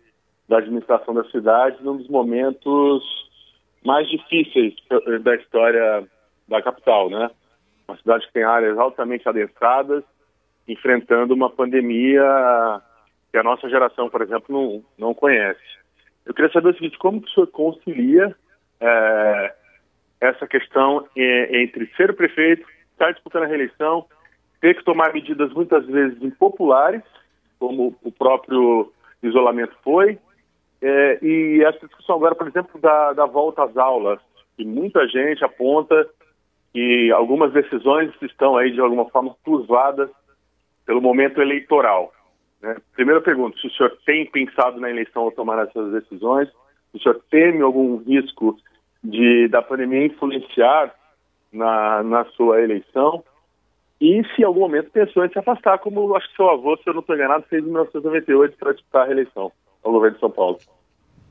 da 0.48 0.58
administração 0.58 1.14
da 1.14 1.24
cidade 1.26 1.78
num 1.82 1.98
dos 1.98 2.08
momentos 2.08 3.04
mais 3.84 4.08
difíceis 4.10 4.76
da 5.24 5.36
história 5.36 6.08
da 6.48 6.62
capital, 6.62 7.10
né? 7.10 7.32
Uma 7.88 7.98
cidade 7.98 8.28
que 8.28 8.34
tem 8.34 8.44
áreas 8.44 8.78
altamente 8.78 9.28
adensadas, 9.28 10.04
enfrentando 10.68 11.34
uma 11.34 11.50
pandemia 11.50 12.82
que 13.32 13.38
a 13.38 13.44
nossa 13.44 13.70
geração, 13.70 14.10
por 14.10 14.22
exemplo, 14.22 14.46
não, 14.50 14.84
não 14.98 15.14
conhece. 15.14 15.60
Eu 16.26 16.34
queria 16.34 16.52
saber 16.52 16.70
o 16.70 16.74
seguinte, 16.74 16.98
como 16.98 17.22
que 17.22 17.30
o 17.30 17.34
senhor 17.34 17.48
concilia 17.48 18.36
é, 18.80 19.54
essa 20.20 20.46
questão 20.46 21.08
entre 21.16 21.88
ser 21.96 22.12
o 22.12 22.16
prefeito, 22.16 22.66
estar 22.92 23.12
disputando 23.12 23.44
a 23.44 23.48
reeleição, 23.48 24.06
ter 24.60 24.76
que 24.76 24.84
tomar 24.84 25.14
medidas 25.14 25.52
muitas 25.54 25.86
vezes 25.88 26.22
impopulares, 26.22 27.02
como 27.58 27.96
o 28.04 28.12
próprio 28.12 28.92
isolamento 29.24 29.76
foi, 29.84 30.20
é, 30.82 31.20
e 31.22 31.64
essa 31.64 31.86
discussão 31.88 32.16
agora, 32.16 32.36
por 32.36 32.48
exemplo, 32.48 32.80
da, 32.80 33.14
da 33.14 33.26
volta 33.26 33.64
às 33.64 33.78
aulas, 33.78 34.20
que 34.58 34.66
muita 34.66 35.08
gente 35.08 35.44
aponta 35.44 36.08
que 36.74 37.12
algumas 37.12 37.52
decisões 37.54 38.12
estão 38.22 38.58
aí 38.58 38.72
de 38.72 38.80
alguma 38.80 39.10
forma 39.10 39.36
curvadas 39.44 40.10
pelo 40.86 41.02
momento 41.02 41.42
eleitoral. 41.42 42.12
Né? 42.62 42.78
Primeira 42.94 43.22
pergunta, 43.22 43.58
se 43.60 43.68
o 43.68 43.72
senhor 43.72 43.98
tem 44.06 44.26
pensado 44.26 44.80
na 44.80 44.90
eleição 44.90 45.24
ao 45.24 45.32
tomar 45.32 45.68
essas 45.68 45.92
decisões, 45.92 46.48
se 46.92 46.98
o 46.98 47.00
senhor 47.02 47.22
teme 47.30 47.62
algum 47.62 47.98
risco 47.98 48.58
de 49.04 49.48
da 49.48 49.62
pandemia 49.62 50.06
influenciar 50.06 50.94
na, 51.52 52.04
na 52.04 52.26
sua 52.26 52.62
eleição 52.62 53.24
e 54.00 54.24
se 54.36 54.42
em 54.42 54.46
algum 54.46 54.62
momento 54.62 54.90
pensou 54.92 55.26
em 55.26 55.30
se 55.30 55.38
afastar, 55.38 55.78
como 55.80 56.16
acho 56.16 56.28
que 56.30 56.36
seu 56.36 56.50
avô, 56.50 56.76
se 56.78 56.84
eu 56.88 56.94
não 56.94 57.02
estou 57.02 57.16
enganado, 57.16 57.46
fez 57.50 57.62
em 57.62 57.68
1998 57.68 58.58
para 58.58 58.74
disputar 58.74 59.04
a 59.04 59.06
reeleição 59.06 59.52
ao 59.84 59.92
governo 59.92 60.16
de 60.16 60.20
São 60.20 60.32
Paulo. 60.32 60.58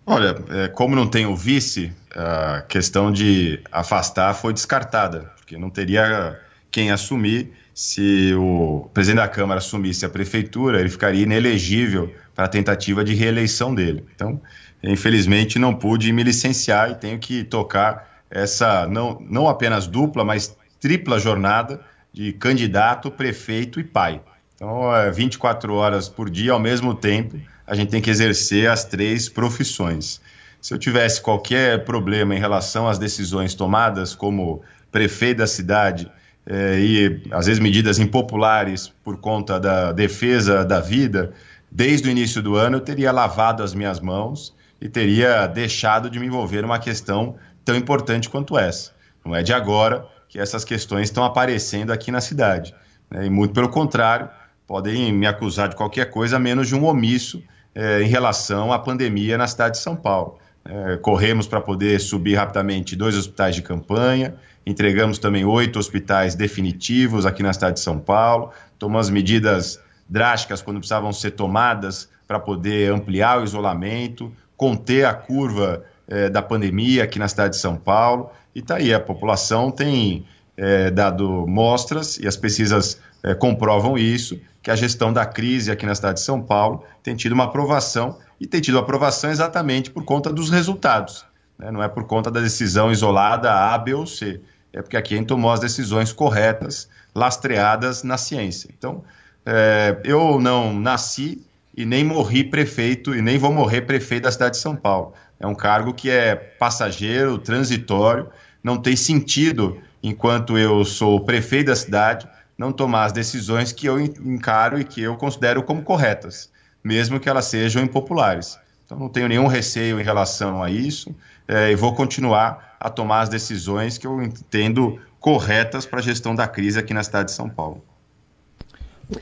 Olha, 0.07 0.35
é, 0.51 0.69
como 0.69 0.97
não 0.97 1.09
tem 1.09 1.27
o 1.27 1.37
vice, 1.37 1.93
a 2.15 2.63
questão 2.63 3.13
de 3.13 3.63
afastar 3.71 4.35
foi 4.35 4.53
descartada, 4.53 5.33
porque 5.37 5.59
não 5.59 5.71
teria 5.71 6.41
quem 6.71 6.91
assumir. 6.91 7.53
Se 7.75 8.35
o 8.35 8.89
presidente 8.93 9.23
da 9.23 9.29
Câmara 9.29 9.59
assumisse 9.59 10.05
a 10.05 10.09
prefeitura, 10.09 10.81
ele 10.81 10.89
ficaria 10.89 11.23
inelegível 11.23 12.13
para 12.35 12.45
a 12.45 12.49
tentativa 12.49 13.03
de 13.03 13.15
reeleição 13.15 13.75
dele. 13.75 14.05
Então, 14.15 14.41
infelizmente, 14.83 15.59
não 15.59 15.75
pude 15.75 16.13
me 16.13 16.23
licenciar 16.23 16.91
e 16.91 16.95
tenho 16.95 17.19
que 17.19 17.45
tocar 17.45 18.09
essa 18.31 18.87
não, 18.87 19.19
não 19.29 19.49
apenas 19.49 19.87
dupla, 19.87 20.25
mas 20.25 20.57
tripla 20.81 21.19
jornada 21.19 21.81
de 22.13 22.33
candidato, 22.33 23.11
prefeito 23.11 23.81
e 23.81 23.85
pai. 23.85 24.21
Então, 24.55 24.95
é 24.95 25.11
24 25.11 25.73
horas 25.75 26.09
por 26.09 26.29
dia, 26.29 26.53
ao 26.53 26.61
mesmo 26.61 26.95
tempo, 26.95 27.39
a 27.67 27.75
gente 27.75 27.91
tem 27.91 28.03
que 28.03 28.11
exercer 28.11 28.69
as 28.69 28.85
três 28.85 29.29
profissões. 29.29 30.21
Se 30.61 30.75
eu 30.75 30.79
tivesse 30.79 31.23
qualquer 31.23 31.85
problema 31.85 32.35
em 32.35 32.39
relação 32.39 32.87
às 32.87 32.99
decisões 32.99 33.55
tomadas 33.55 34.15
como 34.15 34.61
prefeito 34.93 35.39
da 35.39 35.47
cidade 35.47 36.11
eh, 36.53 36.81
e 36.81 37.23
às 37.31 37.47
vezes 37.47 37.61
medidas 37.61 38.01
impopulares 38.01 38.89
por 39.05 39.19
conta 39.19 39.61
da 39.61 39.93
defesa 39.93 40.65
da 40.65 40.81
vida, 40.81 41.33
desde 41.71 42.09
o 42.09 42.11
início 42.11 42.43
do 42.43 42.57
ano 42.57 42.79
eu 42.79 42.81
teria 42.81 43.13
lavado 43.13 43.63
as 43.63 43.73
minhas 43.73 44.01
mãos 44.01 44.53
e 44.81 44.89
teria 44.89 45.47
deixado 45.47 46.11
de 46.11 46.19
me 46.19 46.27
envolver 46.27 46.63
numa 46.63 46.81
questão 46.81 47.37
tão 47.65 47.77
importante 47.77 48.29
quanto 48.29 48.59
essa. 48.59 48.91
Não 49.25 49.37
é 49.37 49.45
de 49.45 49.53
agora 49.53 50.05
que 50.29 50.41
essas 50.41 50.65
questões 50.65 51.05
estão 51.05 51.23
aparecendo 51.23 51.93
aqui 51.93 52.11
na 52.11 52.21
cidade. 52.21 52.75
Né? 53.09 53.27
E 53.27 53.31
muito 53.31 53.55
pelo 53.55 53.69
contrário, 53.69 54.29
podem 54.67 55.13
me 55.13 55.29
acusar 55.29 55.69
de 55.69 55.77
qualquer 55.77 56.11
coisa 56.11 56.37
menos 56.37 56.67
de 56.67 56.75
um 56.75 56.85
omisso 56.85 57.41
é, 57.73 58.03
em 58.03 58.09
relação 58.09 58.73
à 58.73 58.79
pandemia 58.79 59.39
na 59.39 59.47
cidade 59.47 59.77
de 59.77 59.83
São 59.83 59.95
Paulo. 59.95 60.39
É, 60.73 60.97
corremos 60.99 61.49
para 61.49 61.61
poder 61.61 62.01
subir 62.01 62.37
rapidamente 62.37 62.95
dois 62.95 63.17
hospitais 63.17 63.57
de 63.57 63.63
campanha, 63.63 64.37
entregamos 64.65 65.19
também 65.19 65.45
oito 65.45 65.81
hospitais 65.81 66.37
definitivos 66.37 67.27
aqui 67.27 67.43
na 67.43 67.53
cidade 67.53 67.75
de 67.75 67.81
São 67.81 67.99
Paulo, 67.99 68.53
tomamos 68.79 69.11
medidas 69.11 69.81
drásticas 70.09 70.63
quando 70.63 70.79
precisavam 70.79 71.13
ser 71.13 71.33
tomadas 71.33 72.09
para 72.25 72.39
poder 72.39 72.93
ampliar 72.93 73.41
o 73.41 73.45
isolamento, 73.45 74.33
conter 74.57 75.07
a 75.07 75.13
curva 75.13 75.85
é, 76.07 76.31
da 76.31 76.41
pandemia 76.41 77.03
aqui 77.03 77.19
na 77.19 77.27
cidade 77.27 77.55
de 77.55 77.61
São 77.61 77.75
Paulo. 77.77 78.31
E 78.55 78.61
está 78.61 78.77
aí, 78.77 78.95
a 78.95 79.01
população 79.01 79.73
tem 79.73 80.25
é, 80.57 80.89
dado 80.89 81.49
mostras 81.49 82.17
e 82.17 82.29
as 82.29 82.37
pesquisas 82.37 83.01
é, 83.23 83.35
comprovam 83.35 83.97
isso, 83.99 84.41
que 84.63 84.71
a 84.71 84.77
gestão 84.77 85.13
da 85.13 85.25
crise 85.25 85.71
aqui 85.71 85.87
na 85.87 85.95
cidade 85.95 86.19
de 86.19 86.25
São 86.25 86.41
Paulo 86.41 86.85
tem 87.03 87.15
tido 87.15 87.33
uma 87.33 87.45
aprovação 87.45 88.19
e 88.41 88.47
tem 88.47 88.61
tido 88.61 88.79
aprovação 88.79 89.31
exatamente 89.31 89.91
por 89.91 90.05
conta 90.05 90.33
dos 90.33 90.51
resultados. 90.51 91.25
Né? 91.59 91.71
Não 91.71 91.83
é 91.83 91.89
por 91.89 92.05
conta 92.05 92.31
da 92.31 92.41
decisão 92.41 92.91
isolada 92.91 93.53
A, 93.53 93.77
B 93.79 93.95
ou 93.95 94.07
C. 94.07 94.41
É 94.73 94.83
porque 94.83 94.97
aqui 94.97 95.15
a 95.15 95.17
gente 95.17 95.27
tomou 95.27 95.51
as 95.51 95.61
decisões 95.61 96.13
corretas, 96.13 96.89
lastreadas 97.15 98.03
na 98.03 98.17
ciência. 98.17 98.71
Então, 98.77 99.03
é, 99.45 99.99
eu 100.05 100.41
não 100.41 100.73
nasci 100.73 101.45
e 101.77 101.85
nem 101.85 102.05
morri 102.05 102.45
prefeito 102.45 103.15
e 103.15 103.23
nem 103.23 103.39
vou 103.39 103.53
morrer 103.53 103.83
prefeito 103.83 104.25
da 104.25 104.33
cidade 104.33 104.57
de 104.57 104.63
São 104.63 104.77
Paulo. 104.77 105.13
É 105.39 105.47
um 105.47 105.55
cargo 105.55 105.95
que 105.95 106.11
é 106.11 106.35
passageiro, 106.35 107.39
transitório, 107.39 108.29
não 108.63 108.77
tem 108.77 108.95
sentido 108.95 109.79
enquanto 110.03 110.59
eu 110.59 110.85
sou 110.85 111.21
prefeito 111.21 111.67
da 111.67 111.77
cidade 111.77 112.29
não 112.61 112.73
tomar 112.73 113.07
as 113.07 113.13
decisões 113.13 113.73
que 113.73 113.87
eu 113.87 113.99
encaro 113.99 114.79
e 114.79 114.85
que 114.85 115.01
eu 115.01 115.17
considero 115.17 115.63
como 115.63 115.83
corretas, 115.83 116.53
mesmo 116.85 117.19
que 117.19 117.27
elas 117.27 117.47
sejam 117.47 117.83
impopulares. 117.83 118.59
Então, 118.85 118.99
não 118.99 119.09
tenho 119.09 119.29
nenhum 119.29 119.47
receio 119.47 119.99
em 119.99 120.03
relação 120.03 120.63
a 120.63 120.71
isso 120.71 121.17
é, 121.49 121.73
e 121.73 121.75
vou 121.75 121.95
continuar 121.95 122.77
a 122.79 122.91
tomar 122.91 123.23
as 123.23 123.31
decisões 123.31 123.97
que 123.97 124.07
eu 124.07 124.23
entendo 124.23 125.01
corretas 125.19 125.87
para 125.87 126.01
a 126.01 126.03
gestão 126.03 126.35
da 126.35 126.47
crise 126.47 126.79
aqui 126.79 126.93
na 126.93 127.03
cidade 127.03 127.31
de 127.31 127.35
São 127.35 127.49
Paulo. 127.49 127.83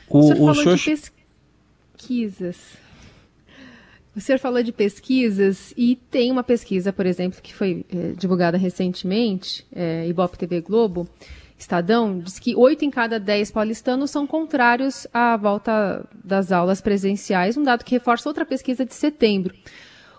O, 0.09 0.19
o 0.19 0.23
senhor 0.23 0.35
falou 0.35 0.55
senhor... 0.55 0.75
de 0.75 1.11
pesquisas. 1.95 2.57
O 4.13 4.19
senhor 4.19 4.39
falou 4.39 4.61
de 4.61 4.73
pesquisas 4.73 5.73
e 5.77 5.95
tem 5.95 6.29
uma 6.29 6.43
pesquisa, 6.43 6.91
por 6.91 7.05
exemplo, 7.05 7.41
que 7.41 7.53
foi 7.53 7.85
é, 7.89 8.11
divulgada 8.17 8.57
recentemente, 8.57 9.65
é, 9.73 10.05
Ibope 10.09 10.37
TV 10.37 10.59
Globo, 10.59 11.07
Estadão, 11.59 12.19
diz 12.19 12.39
que 12.39 12.55
oito 12.55 12.85
em 12.85 12.89
cada 12.89 13.19
dez 13.19 13.51
paulistanos 13.51 14.09
são 14.09 14.25
contrários 14.25 15.05
à 15.13 15.35
volta 15.35 16.07
das 16.23 16.51
aulas 16.51 16.79
presenciais, 16.79 17.57
um 17.57 17.63
dado 17.63 17.83
que 17.83 17.95
reforça 17.95 18.29
outra 18.29 18.45
pesquisa 18.45 18.85
de 18.85 18.93
setembro. 18.93 19.53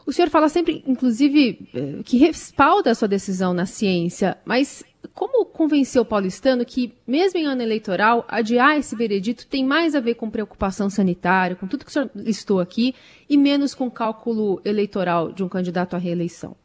O 0.07 0.13
senhor 0.13 0.29
fala 0.29 0.49
sempre, 0.49 0.85
inclusive, 0.87 1.69
eh, 1.75 2.03
que 2.05 2.19
respalda 2.19 2.91
a 2.91 2.95
sua 2.95 3.09
decisão 3.09 3.55
na 3.55 3.65
ciência, 3.65 4.37
mas 4.45 4.85
como 5.15 5.47
convencer 5.47 6.01
o 6.01 6.05
paulistano 6.05 6.65
que, 6.65 6.93
mesmo 7.07 7.39
em 7.39 7.47
ano 7.47 7.63
eleitoral, 7.63 8.25
adiar 8.29 8.79
esse 8.79 8.95
veredito 8.95 9.47
tem 9.47 9.65
mais 9.65 9.95
a 9.95 10.01
ver 10.01 10.15
com 10.15 10.31
preocupação 10.31 10.91
sanitária, 10.91 11.57
com 11.57 11.67
tudo 11.67 11.85
que 11.85 11.91
o 11.91 11.93
senhor 11.93 12.11
listou 12.15 12.61
aqui, 12.61 12.95
e 13.29 13.37
menos 13.37 13.75
com 13.75 13.91
cálculo 13.91 14.61
eleitoral 14.65 15.33
de 15.33 15.43
um 15.43 15.49
candidato 15.49 15.95
à 15.95 15.99
reeleição? 15.99 16.57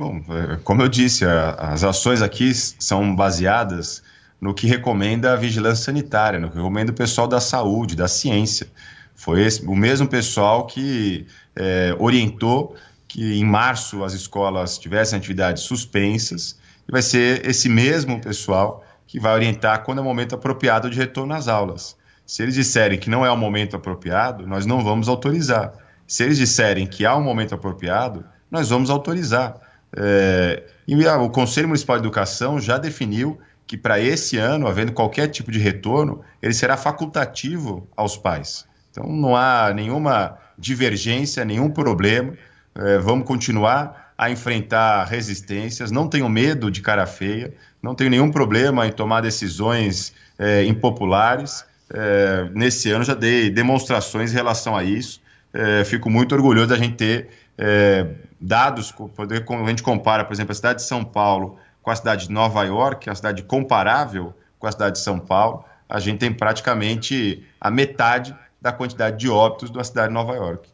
Bom, 0.00 0.18
é, 0.30 0.56
como 0.64 0.80
eu 0.80 0.88
disse, 0.88 1.26
as 1.26 1.84
ações 1.84 2.22
aqui 2.22 2.54
são 2.54 3.14
baseadas 3.14 4.02
no 4.40 4.54
que 4.54 4.66
recomenda 4.66 5.34
a 5.34 5.36
vigilância 5.36 5.84
sanitária, 5.84 6.40
no 6.40 6.48
que 6.48 6.56
recomenda 6.56 6.90
o 6.90 6.94
pessoal 6.94 7.28
da 7.28 7.38
saúde, 7.38 7.94
da 7.94 8.08
ciência. 8.08 8.66
Foi 9.14 9.42
esse, 9.42 9.62
o 9.66 9.76
mesmo 9.76 10.08
pessoal 10.08 10.66
que 10.66 11.26
é, 11.54 11.94
orientou 11.98 12.74
que 13.06 13.38
em 13.38 13.44
março 13.44 14.02
as 14.02 14.14
escolas 14.14 14.78
tivessem 14.78 15.18
atividades 15.18 15.64
suspensas, 15.64 16.58
e 16.88 16.90
vai 16.90 17.02
ser 17.02 17.46
esse 17.46 17.68
mesmo 17.68 18.22
pessoal 18.22 18.82
que 19.06 19.20
vai 19.20 19.34
orientar 19.34 19.84
quando 19.84 19.98
é 19.98 20.00
o 20.00 20.04
momento 20.04 20.34
apropriado 20.34 20.88
de 20.88 20.96
retorno 20.96 21.34
às 21.34 21.46
aulas. 21.46 21.94
Se 22.24 22.42
eles 22.42 22.54
disserem 22.54 22.98
que 22.98 23.10
não 23.10 23.26
é 23.26 23.30
o 23.30 23.36
momento 23.36 23.76
apropriado, 23.76 24.46
nós 24.46 24.64
não 24.64 24.82
vamos 24.82 25.10
autorizar. 25.10 25.74
Se 26.06 26.22
eles 26.22 26.38
disserem 26.38 26.86
que 26.86 27.04
há 27.04 27.14
um 27.14 27.22
momento 27.22 27.54
apropriado, 27.54 28.24
nós 28.50 28.70
vamos 28.70 28.88
autorizar. 28.88 29.68
É, 29.96 30.62
e 30.86 30.94
o 31.06 31.30
Conselho 31.30 31.68
Municipal 31.68 31.96
de 31.96 32.02
Educação 32.02 32.60
já 32.60 32.78
definiu 32.78 33.38
que 33.66 33.76
para 33.76 34.00
esse 34.00 34.36
ano, 34.36 34.66
havendo 34.66 34.92
qualquer 34.92 35.28
tipo 35.28 35.50
de 35.50 35.58
retorno, 35.58 36.22
ele 36.42 36.52
será 36.52 36.76
facultativo 36.76 37.86
aos 37.96 38.16
pais. 38.16 38.66
Então 38.90 39.06
não 39.06 39.36
há 39.36 39.72
nenhuma 39.72 40.36
divergência, 40.58 41.44
nenhum 41.44 41.70
problema. 41.70 42.34
É, 42.74 42.98
vamos 42.98 43.26
continuar 43.26 44.12
a 44.18 44.30
enfrentar 44.30 45.04
resistências. 45.04 45.90
Não 45.90 46.08
tenho 46.08 46.28
medo 46.28 46.70
de 46.70 46.82
cara 46.82 47.06
feia, 47.06 47.54
não 47.82 47.94
tenho 47.94 48.10
nenhum 48.10 48.30
problema 48.30 48.86
em 48.86 48.92
tomar 48.92 49.20
decisões 49.20 50.12
é, 50.38 50.64
impopulares. 50.64 51.64
É, 51.92 52.48
nesse 52.52 52.90
ano 52.90 53.04
já 53.04 53.14
dei 53.14 53.50
demonstrações 53.50 54.32
em 54.32 54.34
relação 54.34 54.76
a 54.76 54.84
isso. 54.84 55.20
É, 55.52 55.84
fico 55.84 56.10
muito 56.10 56.34
orgulhoso 56.34 56.68
da 56.68 56.76
gente 56.76 56.96
ter 56.96 57.28
é, 57.60 58.06
dados, 58.40 58.90
poder, 58.90 59.44
quando 59.44 59.66
a 59.66 59.68
gente 59.68 59.82
compara, 59.82 60.24
por 60.24 60.32
exemplo, 60.32 60.52
a 60.52 60.54
cidade 60.54 60.80
de 60.80 60.86
São 60.86 61.04
Paulo 61.04 61.58
com 61.82 61.90
a 61.90 61.96
cidade 61.96 62.26
de 62.26 62.32
Nova 62.32 62.64
York, 62.64 63.06
é 63.06 63.12
uma 63.12 63.16
cidade 63.16 63.42
comparável 63.42 64.32
com 64.58 64.66
a 64.66 64.72
cidade 64.72 64.96
de 64.96 65.02
São 65.02 65.18
Paulo, 65.18 65.64
a 65.88 66.00
gente 66.00 66.18
tem 66.18 66.32
praticamente 66.32 67.44
a 67.60 67.70
metade 67.70 68.34
da 68.60 68.72
quantidade 68.72 69.18
de 69.18 69.28
óbitos 69.28 69.70
da 69.70 69.84
cidade 69.84 70.08
de 70.08 70.14
Nova 70.14 70.34
York. 70.34 70.68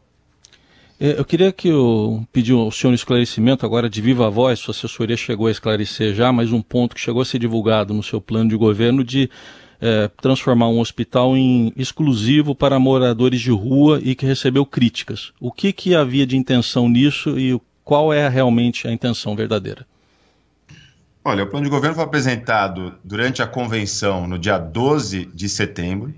É, 0.99 1.19
eu 1.19 1.25
queria 1.25 1.51
que 1.51 1.67
eu 1.67 2.25
pedir 2.31 2.53
ao 2.53 2.71
senhor 2.71 2.91
um 2.91 2.95
esclarecimento 2.95 3.65
agora 3.65 3.89
de 3.89 4.01
viva 4.01 4.29
voz, 4.29 4.59
sua 4.59 4.71
assessoria 4.71 5.15
chegou 5.15 5.47
a 5.47 5.51
esclarecer 5.51 6.13
já, 6.13 6.31
mas 6.31 6.51
um 6.51 6.61
ponto 6.61 6.95
que 6.95 7.01
chegou 7.01 7.21
a 7.21 7.25
ser 7.25 7.39
divulgado 7.39 7.93
no 7.93 8.01
seu 8.01 8.19
plano 8.19 8.49
de 8.49 8.55
governo 8.55 9.03
de 9.03 9.29
é, 9.81 10.09
transformar 10.21 10.69
um 10.69 10.79
hospital 10.79 11.35
em 11.37 11.71
exclusivo 11.75 12.55
para 12.55 12.79
moradores 12.79 13.41
de 13.41 13.51
rua 13.51 13.99
e 14.03 14.15
que 14.15 14.25
recebeu 14.25 14.65
críticas. 14.65 15.31
O 15.39 15.51
que, 15.51 15.71
que 15.71 15.95
havia 15.95 16.25
de 16.25 16.35
intenção 16.35 16.89
nisso 16.89 17.39
e 17.39 17.59
qual 17.83 18.11
é 18.11 18.27
realmente 18.27 18.87
a 18.87 18.91
intenção 18.91 19.35
verdadeira? 19.35 19.85
Olha, 21.23 21.43
o 21.43 21.47
plano 21.47 21.65
de 21.65 21.69
governo 21.69 21.95
foi 21.95 22.05
apresentado 22.05 22.95
durante 23.03 23.41
a 23.41 23.47
convenção 23.47 24.27
no 24.27 24.39
dia 24.39 24.57
12 24.57 25.25
de 25.25 25.49
setembro. 25.49 26.13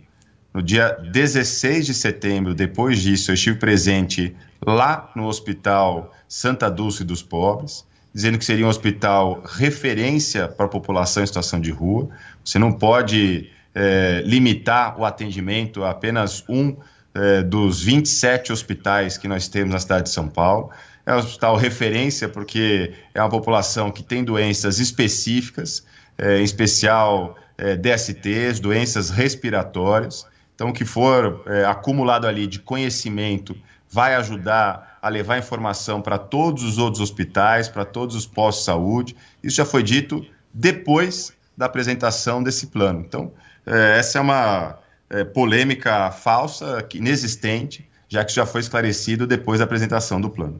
No 0.54 0.62
dia 0.62 0.90
16 0.90 1.86
de 1.86 1.94
setembro, 1.94 2.56
depois 2.56 3.00
disso, 3.00 3.32
eu 3.32 3.36
estive 3.36 3.58
presente 3.58 4.36
lá 4.66 5.12
no 5.16 5.28
Hospital 5.28 6.14
Santa 6.28 6.70
Dulce 6.70 7.04
dos 7.04 7.22
Pobres, 7.22 7.86
dizendo 8.14 8.38
que 8.38 8.46
seria 8.46 8.66
um 8.66 8.70
hospital 8.70 9.44
referência 9.46 10.48
para 10.48 10.66
a 10.66 10.70
população 10.70 11.24
em 11.24 11.28
situação 11.28 11.60
de 11.60 11.72
rua. 11.72 12.10
Você 12.44 12.58
não 12.58 12.72
pode 12.72 13.50
é, 13.74 14.22
limitar 14.26 15.00
o 15.00 15.06
atendimento 15.06 15.84
a 15.84 15.92
apenas 15.92 16.44
um 16.50 16.76
é, 17.14 17.42
dos 17.44 17.82
27 17.82 18.52
hospitais 18.52 19.18
que 19.18 19.28
nós 19.28 19.48
temos 19.48 19.74
na 19.74 19.80
cidade 19.80 20.04
de 20.04 20.10
São 20.10 20.28
Paulo. 20.28 20.72
É 21.06 21.14
um 21.14 21.18
hospital 21.18 21.56
referência 21.56 22.30
porque 22.30 22.94
é 23.14 23.22
uma 23.22 23.30
população 23.30 23.92
que 23.92 24.04
tem 24.04 24.24
doenças 24.24 24.80
específicas, 24.80 25.86
é, 26.18 26.40
em 26.40 26.44
especial 26.44 27.36
é, 27.58 27.76
DSTs, 27.76 28.60
doenças 28.60 29.10
respiratórias. 29.10 30.26
Então, 30.56 30.70
o 30.70 30.74
que 30.74 30.86
for 30.86 31.44
é, 31.48 31.66
acumulado 31.66 32.28
ali 32.28 32.46
de 32.46 32.60
conhecimento 32.60 33.56
vai 33.90 34.16
ajudar 34.16 35.00
a 35.02 35.10
levar 35.10 35.38
informação 35.38 36.02
para 36.02 36.18
todos 36.18 36.64
os 36.64 36.78
outros 36.78 37.02
hospitais, 37.02 37.68
para 37.68 37.86
todos 37.86 38.16
os 38.16 38.26
postos 38.26 38.64
de 38.64 38.66
saúde. 38.66 39.16
Isso 39.44 39.56
já 39.56 39.66
foi 39.66 39.82
dito 39.82 40.26
depois 40.54 41.34
da 41.58 41.66
apresentação 41.66 42.44
desse 42.44 42.68
plano. 42.68 43.04
Então, 43.06 43.32
é, 43.70 44.00
essa 44.00 44.18
é 44.18 44.22
uma 44.22 44.80
é, 45.10 45.24
polêmica 45.24 46.12
falsa, 46.12 46.88
inexistente, 46.94 47.88
já 48.08 48.26
que 48.26 48.34
já 48.34 48.46
foi 48.46 48.62
esclarecido 48.62 49.28
depois 49.28 49.60
da 49.60 49.66
apresentação 49.66 50.20
do 50.20 50.30
plano. 50.30 50.60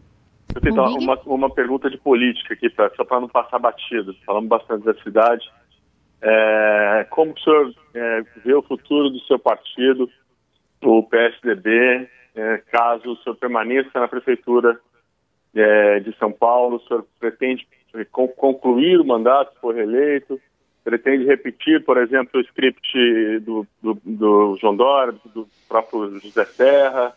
Eu 0.54 0.62
tenho 0.62 0.84
uma, 0.98 1.20
uma 1.26 1.50
pergunta 1.50 1.90
de 1.90 1.98
política 1.98 2.54
aqui, 2.54 2.72
só 2.96 3.04
para 3.04 3.20
não 3.20 3.28
passar 3.28 3.60
batido. 3.60 4.16
Falamos 4.26 4.50
bastante 4.50 4.84
da 4.84 4.94
cidade. 4.96 5.48
É, 6.22 7.08
como 7.10 7.34
o 7.34 7.40
senhor 7.40 7.74
é, 7.94 8.22
vê 8.44 8.54
o 8.54 8.64
futuro 8.64 9.10
do 9.10 9.20
seu 9.22 9.38
partido, 9.38 10.10
o 10.84 11.04
PSDB, 11.04 12.10
é, 12.36 12.58
caso 12.72 13.12
o 13.12 13.18
senhor 13.18 13.36
permaneça 13.36 14.00
na 14.00 14.08
prefeitura 14.08 14.80
é, 15.56 16.00
de 16.00 16.16
São 16.18 16.32
Paulo? 16.32 16.78
O 16.78 16.88
senhor 16.88 17.06
pretende 17.20 17.68
concluir 18.12 19.00
o 19.00 19.06
mandato, 19.06 19.54
se 19.54 19.60
for 19.60 19.76
reeleito? 19.76 20.40
Pretende 20.84 21.26
repetir, 21.26 21.84
por 21.84 21.98
exemplo, 21.98 22.40
o 22.40 22.42
script 22.42 23.40
do, 23.42 23.68
do, 23.82 23.98
do 24.04 24.58
João 24.60 24.76
Dória, 24.76 25.14
do 25.34 25.48
próprio 25.68 26.20
José 26.20 26.46
Serra? 26.46 27.14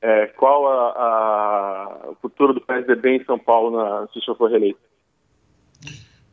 É, 0.00 0.26
qual 0.26 0.66
a, 0.68 0.90
a, 0.92 2.10
o 2.10 2.14
futuro 2.16 2.52
do 2.52 2.60
PSDB 2.60 3.16
em 3.16 3.24
São 3.24 3.38
Paulo 3.38 3.76
na, 3.76 4.06
se 4.08 4.18
o 4.18 4.22
senhor 4.22 4.36
for 4.36 4.50
reeleito? 4.50 4.78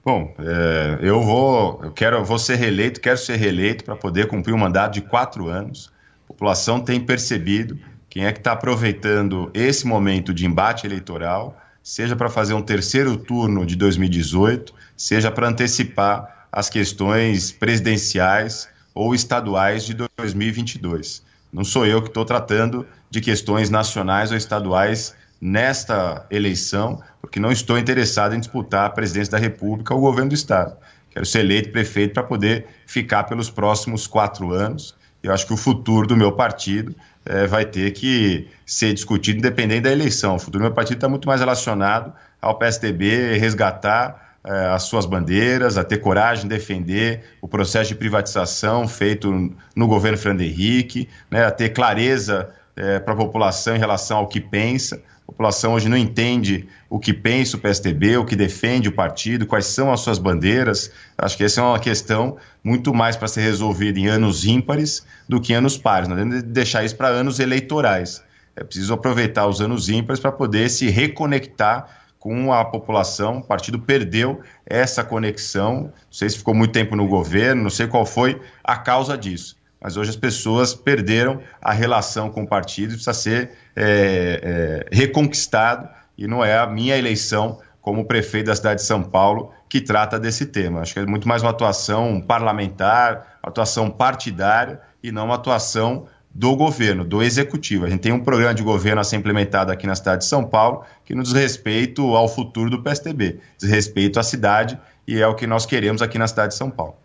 Bom, 0.06 0.36
é, 0.38 1.00
eu 1.02 1.22
vou, 1.22 1.80
eu 1.82 1.92
quero, 1.92 2.18
eu 2.18 2.26
vou 2.26 2.38
ser 2.38 2.56
reeleito, 2.56 3.00
quero 3.00 3.18
ser 3.18 3.38
reeleito 3.38 3.86
para 3.86 3.96
poder 3.96 4.28
cumprir 4.28 4.54
um 4.54 4.58
mandato 4.58 4.94
de 4.94 5.02
quatro 5.02 5.48
anos. 5.48 5.94
A 6.26 6.28
população 6.28 6.82
tem 6.82 7.00
percebido 7.00 7.80
quem 8.10 8.26
é 8.26 8.32
que 8.34 8.40
está 8.40 8.52
aproveitando 8.52 9.50
esse 9.54 9.88
momento 9.88 10.34
de 10.34 10.46
embate 10.46 10.86
eleitoral, 10.86 11.58
seja 11.82 12.16
para 12.16 12.30
fazer 12.30 12.54
um 12.54 12.62
terceiro 12.62 13.18
turno 13.18 13.66
de 13.66 13.76
2018, 13.76 14.74
seja 14.96 15.32
para 15.32 15.48
antecipar 15.48 16.33
as 16.54 16.70
questões 16.70 17.52
presidenciais 17.52 18.70
ou 18.94 19.16
estaduais 19.16 19.86
de 19.86 19.96
2022. 19.96 21.24
Não 21.52 21.64
sou 21.64 21.84
eu 21.84 22.00
que 22.00 22.10
estou 22.10 22.24
tratando 22.24 22.86
de 23.10 23.20
questões 23.20 23.72
nacionais 23.72 24.30
ou 24.30 24.38
estaduais 24.38 25.16
nesta 25.42 26.26
eleição, 26.30 27.02
porque 27.20 27.40
não 27.40 27.52
estou 27.52 27.78
interessado 27.78 28.36
em 28.36 28.40
disputar 28.40 28.86
a 28.86 28.90
presidência 28.92 29.32
da 29.32 29.40
República 29.40 29.96
ou 29.96 30.00
o 30.00 30.04
governo 30.04 30.30
do 30.30 30.36
Estado. 30.36 30.78
Quero 31.10 31.26
ser 31.26 31.40
eleito 31.40 31.72
prefeito 31.72 32.14
para 32.14 32.24
poder 32.24 32.68
ficar 32.86 33.24
pelos 33.24 33.50
próximos 33.50 34.06
quatro 34.06 34.54
anos. 34.54 34.96
Eu 35.24 35.34
acho 35.34 35.48
que 35.48 35.54
o 35.54 35.58
futuro 35.58 36.08
do 36.08 36.16
meu 36.16 36.32
partido 36.34 36.96
é, 37.26 37.48
vai 37.48 37.66
ter 37.66 37.92
que 37.92 38.48
ser 38.66 38.94
discutido 38.94 39.40
independente 39.40 39.82
da 39.82 39.92
eleição. 39.92 40.36
O 40.36 40.40
futuro 40.40 40.60
do 40.60 40.68
meu 40.68 40.74
partido 40.74 40.98
está 40.98 41.10
muito 41.10 41.28
mais 41.28 41.40
relacionado 41.40 42.14
ao 42.42 42.58
PSDB 42.58 43.38
resgatar 43.38 44.23
as 44.44 44.84
suas 44.84 45.06
bandeiras, 45.06 45.78
a 45.78 45.84
ter 45.84 45.98
coragem 45.98 46.48
de 46.48 46.56
defender 46.56 47.24
o 47.42 47.48
processo 47.48 47.90
de 47.90 47.96
privatização 47.96 48.88
feito 48.88 49.32
no 49.76 49.88
governo 49.88 50.18
Fernando 50.18 50.42
Henrique, 50.42 51.08
né, 51.32 51.46
a 51.46 51.52
ter 51.52 51.70
clareza 51.70 52.50
é, 52.76 53.00
para 53.00 53.14
a 53.14 53.18
população 53.18 53.76
em 53.76 53.80
relação 53.80 54.18
ao 54.18 54.28
que 54.28 54.42
pensa. 54.42 55.02
A 55.24 55.32
população 55.32 55.74
hoje 55.74 55.88
não 55.88 55.96
entende 55.96 56.68
o 56.90 57.00
que 57.00 57.14
pensa 57.14 57.56
o 57.56 57.60
PSDB, 57.60 58.18
o 58.18 58.26
que 58.26 58.36
defende 58.36 58.90
o 58.90 58.92
partido, 58.92 59.46
quais 59.46 59.66
são 59.66 59.92
as 59.92 60.02
suas 60.02 60.20
bandeiras. 60.20 60.92
Acho 61.18 61.38
que 61.38 61.46
essa 61.46 61.62
é 61.62 61.64
uma 61.64 61.80
questão 61.80 62.36
muito 62.62 62.94
mais 62.94 63.16
para 63.16 63.30
ser 63.30 63.42
resolvida 63.42 63.98
em 63.98 64.08
anos 64.08 64.46
ímpares 64.46 65.06
do 65.28 65.40
que 65.40 65.54
em 65.54 65.56
anos 65.56 65.78
pares. 65.78 66.10
Não 66.10 66.18
devemos 66.18 66.44
deixar 66.44 66.84
isso 66.84 66.98
para 66.98 67.08
anos 67.08 67.40
eleitorais. 67.40 68.22
É 68.56 68.64
preciso 68.64 68.94
aproveitar 68.94 69.48
os 69.48 69.62
anos 69.62 69.88
ímpares 69.88 70.20
para 70.20 70.32
poder 70.32 70.70
se 70.70 70.90
reconectar 70.90 72.03
com 72.24 72.54
a 72.54 72.64
população. 72.64 73.40
O 73.40 73.44
partido 73.44 73.78
perdeu 73.78 74.42
essa 74.66 75.04
conexão. 75.04 75.82
Não 75.82 75.92
sei 76.10 76.30
se 76.30 76.38
ficou 76.38 76.56
muito 76.56 76.72
tempo 76.72 76.96
no 76.96 77.06
governo, 77.06 77.64
não 77.64 77.70
sei 77.70 77.86
qual 77.86 78.06
foi 78.06 78.42
a 78.64 78.78
causa 78.78 79.18
disso. 79.18 79.58
Mas 79.82 79.98
hoje 79.98 80.12
as 80.12 80.16
pessoas 80.16 80.74
perderam 80.74 81.42
a 81.62 81.74
relação 81.74 82.30
com 82.30 82.44
o 82.44 82.48
partido 82.48 82.92
e 82.92 82.94
precisa 82.94 83.14
ser 83.14 83.52
é, 83.76 84.86
é, 84.90 84.96
reconquistado. 84.96 85.90
E 86.18 86.26
não 86.26 86.46
é 86.46 86.58
a 86.58 86.66
minha 86.66 86.98
eleição 86.98 87.60
como 87.82 88.06
prefeito 88.06 88.46
da 88.46 88.56
cidade 88.56 88.80
de 88.80 88.88
São 88.88 89.04
Paulo 89.04 89.52
que 89.68 89.82
trata 89.82 90.18
desse 90.18 90.46
tema. 90.46 90.80
Acho 90.80 90.94
que 90.94 91.00
é 91.02 91.06
muito 91.06 91.28
mais 91.28 91.42
uma 91.42 91.52
atuação 91.52 92.22
parlamentar, 92.22 93.38
atuação 93.44 93.90
partidária 93.90 94.80
e 95.04 95.12
não 95.12 95.26
uma 95.26 95.36
atuação 95.36 96.08
do 96.34 96.56
governo, 96.56 97.06
do 97.06 97.22
executivo. 97.22 97.86
A 97.86 97.90
gente 97.90 98.02
tem 98.02 98.12
um 98.12 98.24
programa 98.24 98.56
de 98.56 98.64
governo 98.64 99.00
a 99.00 99.04
ser 99.04 99.18
implementado 99.18 99.72
aqui 99.72 99.86
na 99.86 99.96
cidade 99.96 100.24
de 100.24 100.28
São 100.28 100.44
Paulo 100.44 100.84
que 101.06 101.14
não 101.14 101.22
diz 101.22 101.32
respeito 101.32 102.16
ao 102.16 102.28
futuro 102.28 102.70
do 102.70 102.82
PSDB, 102.82 103.40
diz 103.58 103.70
respeito 103.70 104.20
à 104.20 104.24
cidade 104.24 104.80
e 105.08 105.20
é 105.20 105.28
o 105.28 105.36
que 105.36 105.46
nós 105.46 105.66
queremos 105.66 106.02
aqui 106.02 106.18
na 106.18 106.28
cidade 106.28 106.54
de 106.54 106.58
São 106.58 106.72
Paulo. 106.72 106.96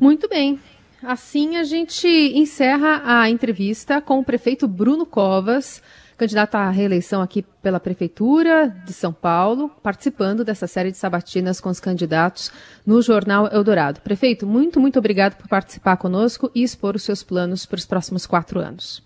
Muito 0.00 0.28
bem. 0.28 0.58
Assim 1.02 1.56
a 1.56 1.62
gente 1.62 2.08
encerra 2.08 3.02
a 3.04 3.30
entrevista 3.30 4.00
com 4.00 4.18
o 4.18 4.24
prefeito 4.24 4.66
Bruno 4.66 5.06
Covas 5.06 5.80
candidato 6.16 6.54
à 6.54 6.70
reeleição 6.70 7.20
aqui 7.20 7.42
pela 7.62 7.78
Prefeitura 7.78 8.74
de 8.84 8.92
São 8.92 9.12
Paulo, 9.12 9.70
participando 9.82 10.44
dessa 10.44 10.66
série 10.66 10.90
de 10.90 10.96
sabatinas 10.96 11.60
com 11.60 11.68
os 11.68 11.80
candidatos 11.80 12.50
no 12.86 13.02
Jornal 13.02 13.48
Eldorado. 13.52 14.00
Prefeito, 14.00 14.46
muito, 14.46 14.80
muito 14.80 14.98
obrigado 14.98 15.36
por 15.36 15.48
participar 15.48 15.96
conosco 15.96 16.50
e 16.54 16.62
expor 16.62 16.96
os 16.96 17.02
seus 17.02 17.22
planos 17.22 17.66
para 17.66 17.76
os 17.76 17.86
próximos 17.86 18.26
quatro 18.26 18.60
anos. 18.60 19.04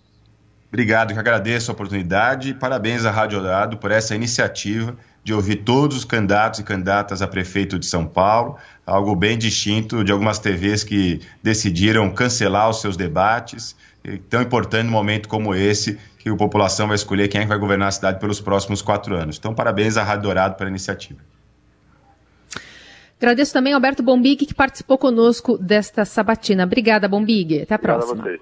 Obrigado, 0.69 1.13
que 1.13 1.19
agradeço 1.19 1.71
a 1.71 1.75
oportunidade 1.75 2.51
e 2.51 2.55
parabéns 2.55 3.05
à 3.05 3.11
Rádio 3.11 3.39
Eldorado 3.39 3.77
por 3.79 3.91
essa 3.91 4.15
iniciativa 4.15 4.97
de 5.25 5.35
ouvir 5.35 5.57
todos 5.57 5.97
os 5.97 6.05
candidatos 6.05 6.61
e 6.61 6.63
candidatas 6.63 7.21
a 7.21 7.27
prefeito 7.27 7.77
de 7.77 7.87
São 7.87 8.07
Paulo, 8.07 8.57
algo 8.87 9.15
bem 9.17 9.37
distinto 9.37 10.05
de 10.05 10.13
algumas 10.13 10.39
TVs 10.39 10.85
que 10.85 11.21
decidiram 11.43 12.09
cancelar 12.11 12.71
os 12.71 12.81
seus 12.81 12.97
debates, 12.97 13.75
tão 14.29 14.43
importante 14.43 14.85
num 14.85 14.93
momento 14.93 15.29
como 15.29 15.55
esse, 15.55 15.99
que 16.21 16.29
a 16.29 16.37
população 16.37 16.87
vai 16.87 16.97
escolher 16.97 17.29
quem 17.29 17.41
é 17.41 17.45
que 17.45 17.49
vai 17.49 17.59
governar 17.59 17.89
a 17.89 17.91
cidade 17.91 18.21
pelos 18.21 18.43
próximos 18.43 18.83
quatro 18.83 19.17
anos. 19.17 19.39
Então, 19.39 19.55
parabéns 19.55 19.97
à 19.97 20.03
Rádio 20.03 20.25
Dourado 20.25 20.55
pela 20.55 20.69
iniciativa. 20.69 21.19
Agradeço 23.19 23.55
também 23.55 23.73
ao 23.73 23.79
Alberto 23.79 24.03
Bombig, 24.03 24.45
que 24.45 24.55
participou 24.55 24.99
conosco 24.99 25.57
desta 25.57 26.05
sabatina. 26.05 26.65
Obrigada, 26.65 27.09
Bombig. 27.09 27.63
Até 27.63 27.75
a 27.75 27.79
próxima. 27.79 28.23
A 28.23 28.39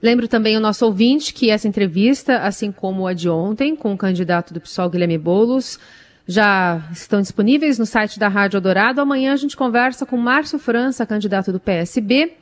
Lembro 0.00 0.28
também 0.28 0.56
o 0.56 0.60
nosso 0.60 0.86
ouvinte 0.86 1.34
que 1.34 1.50
essa 1.50 1.66
entrevista, 1.66 2.38
assim 2.38 2.70
como 2.70 3.08
a 3.08 3.12
de 3.12 3.28
ontem, 3.28 3.74
com 3.74 3.92
o 3.92 3.96
candidato 3.96 4.54
do 4.54 4.60
PSOL, 4.60 4.90
Guilherme 4.90 5.18
Boulos, 5.18 5.80
já 6.28 6.80
estão 6.92 7.20
disponíveis 7.20 7.76
no 7.76 7.86
site 7.86 8.20
da 8.20 8.28
Rádio 8.28 8.60
Dourado. 8.60 9.00
Amanhã 9.00 9.32
a 9.32 9.36
gente 9.36 9.56
conversa 9.56 10.06
com 10.06 10.16
Márcio 10.16 10.60
França, 10.60 11.04
candidato 11.04 11.50
do 11.50 11.58
PSB. 11.58 12.34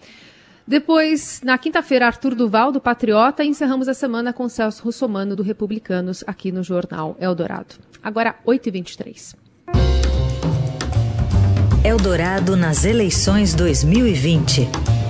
Depois, 0.67 1.41
na 1.45 1.59
quinta-feira, 1.59 2.07
Arthur 2.07 2.35
Duval, 2.35 2.71
do 2.71 2.81
Patriota, 2.81 3.43
e 3.43 3.49
encerramos 3.49 3.89
a 3.89 3.95
semana 3.95 4.33
com 4.33 4.49
Celso 4.49 4.85
Russomano, 4.85 5.35
do 5.35 5.43
Republicanos, 5.43 6.23
aqui 6.27 6.53
no 6.53 6.63
Jornal 6.63 7.17
Eldorado. 7.21 7.75
Agora, 8.03 8.37
8h23. 8.47 9.35
Eldorado 11.85 12.57
nas 12.57 12.85
eleições 12.85 13.55
2020. 13.55 15.02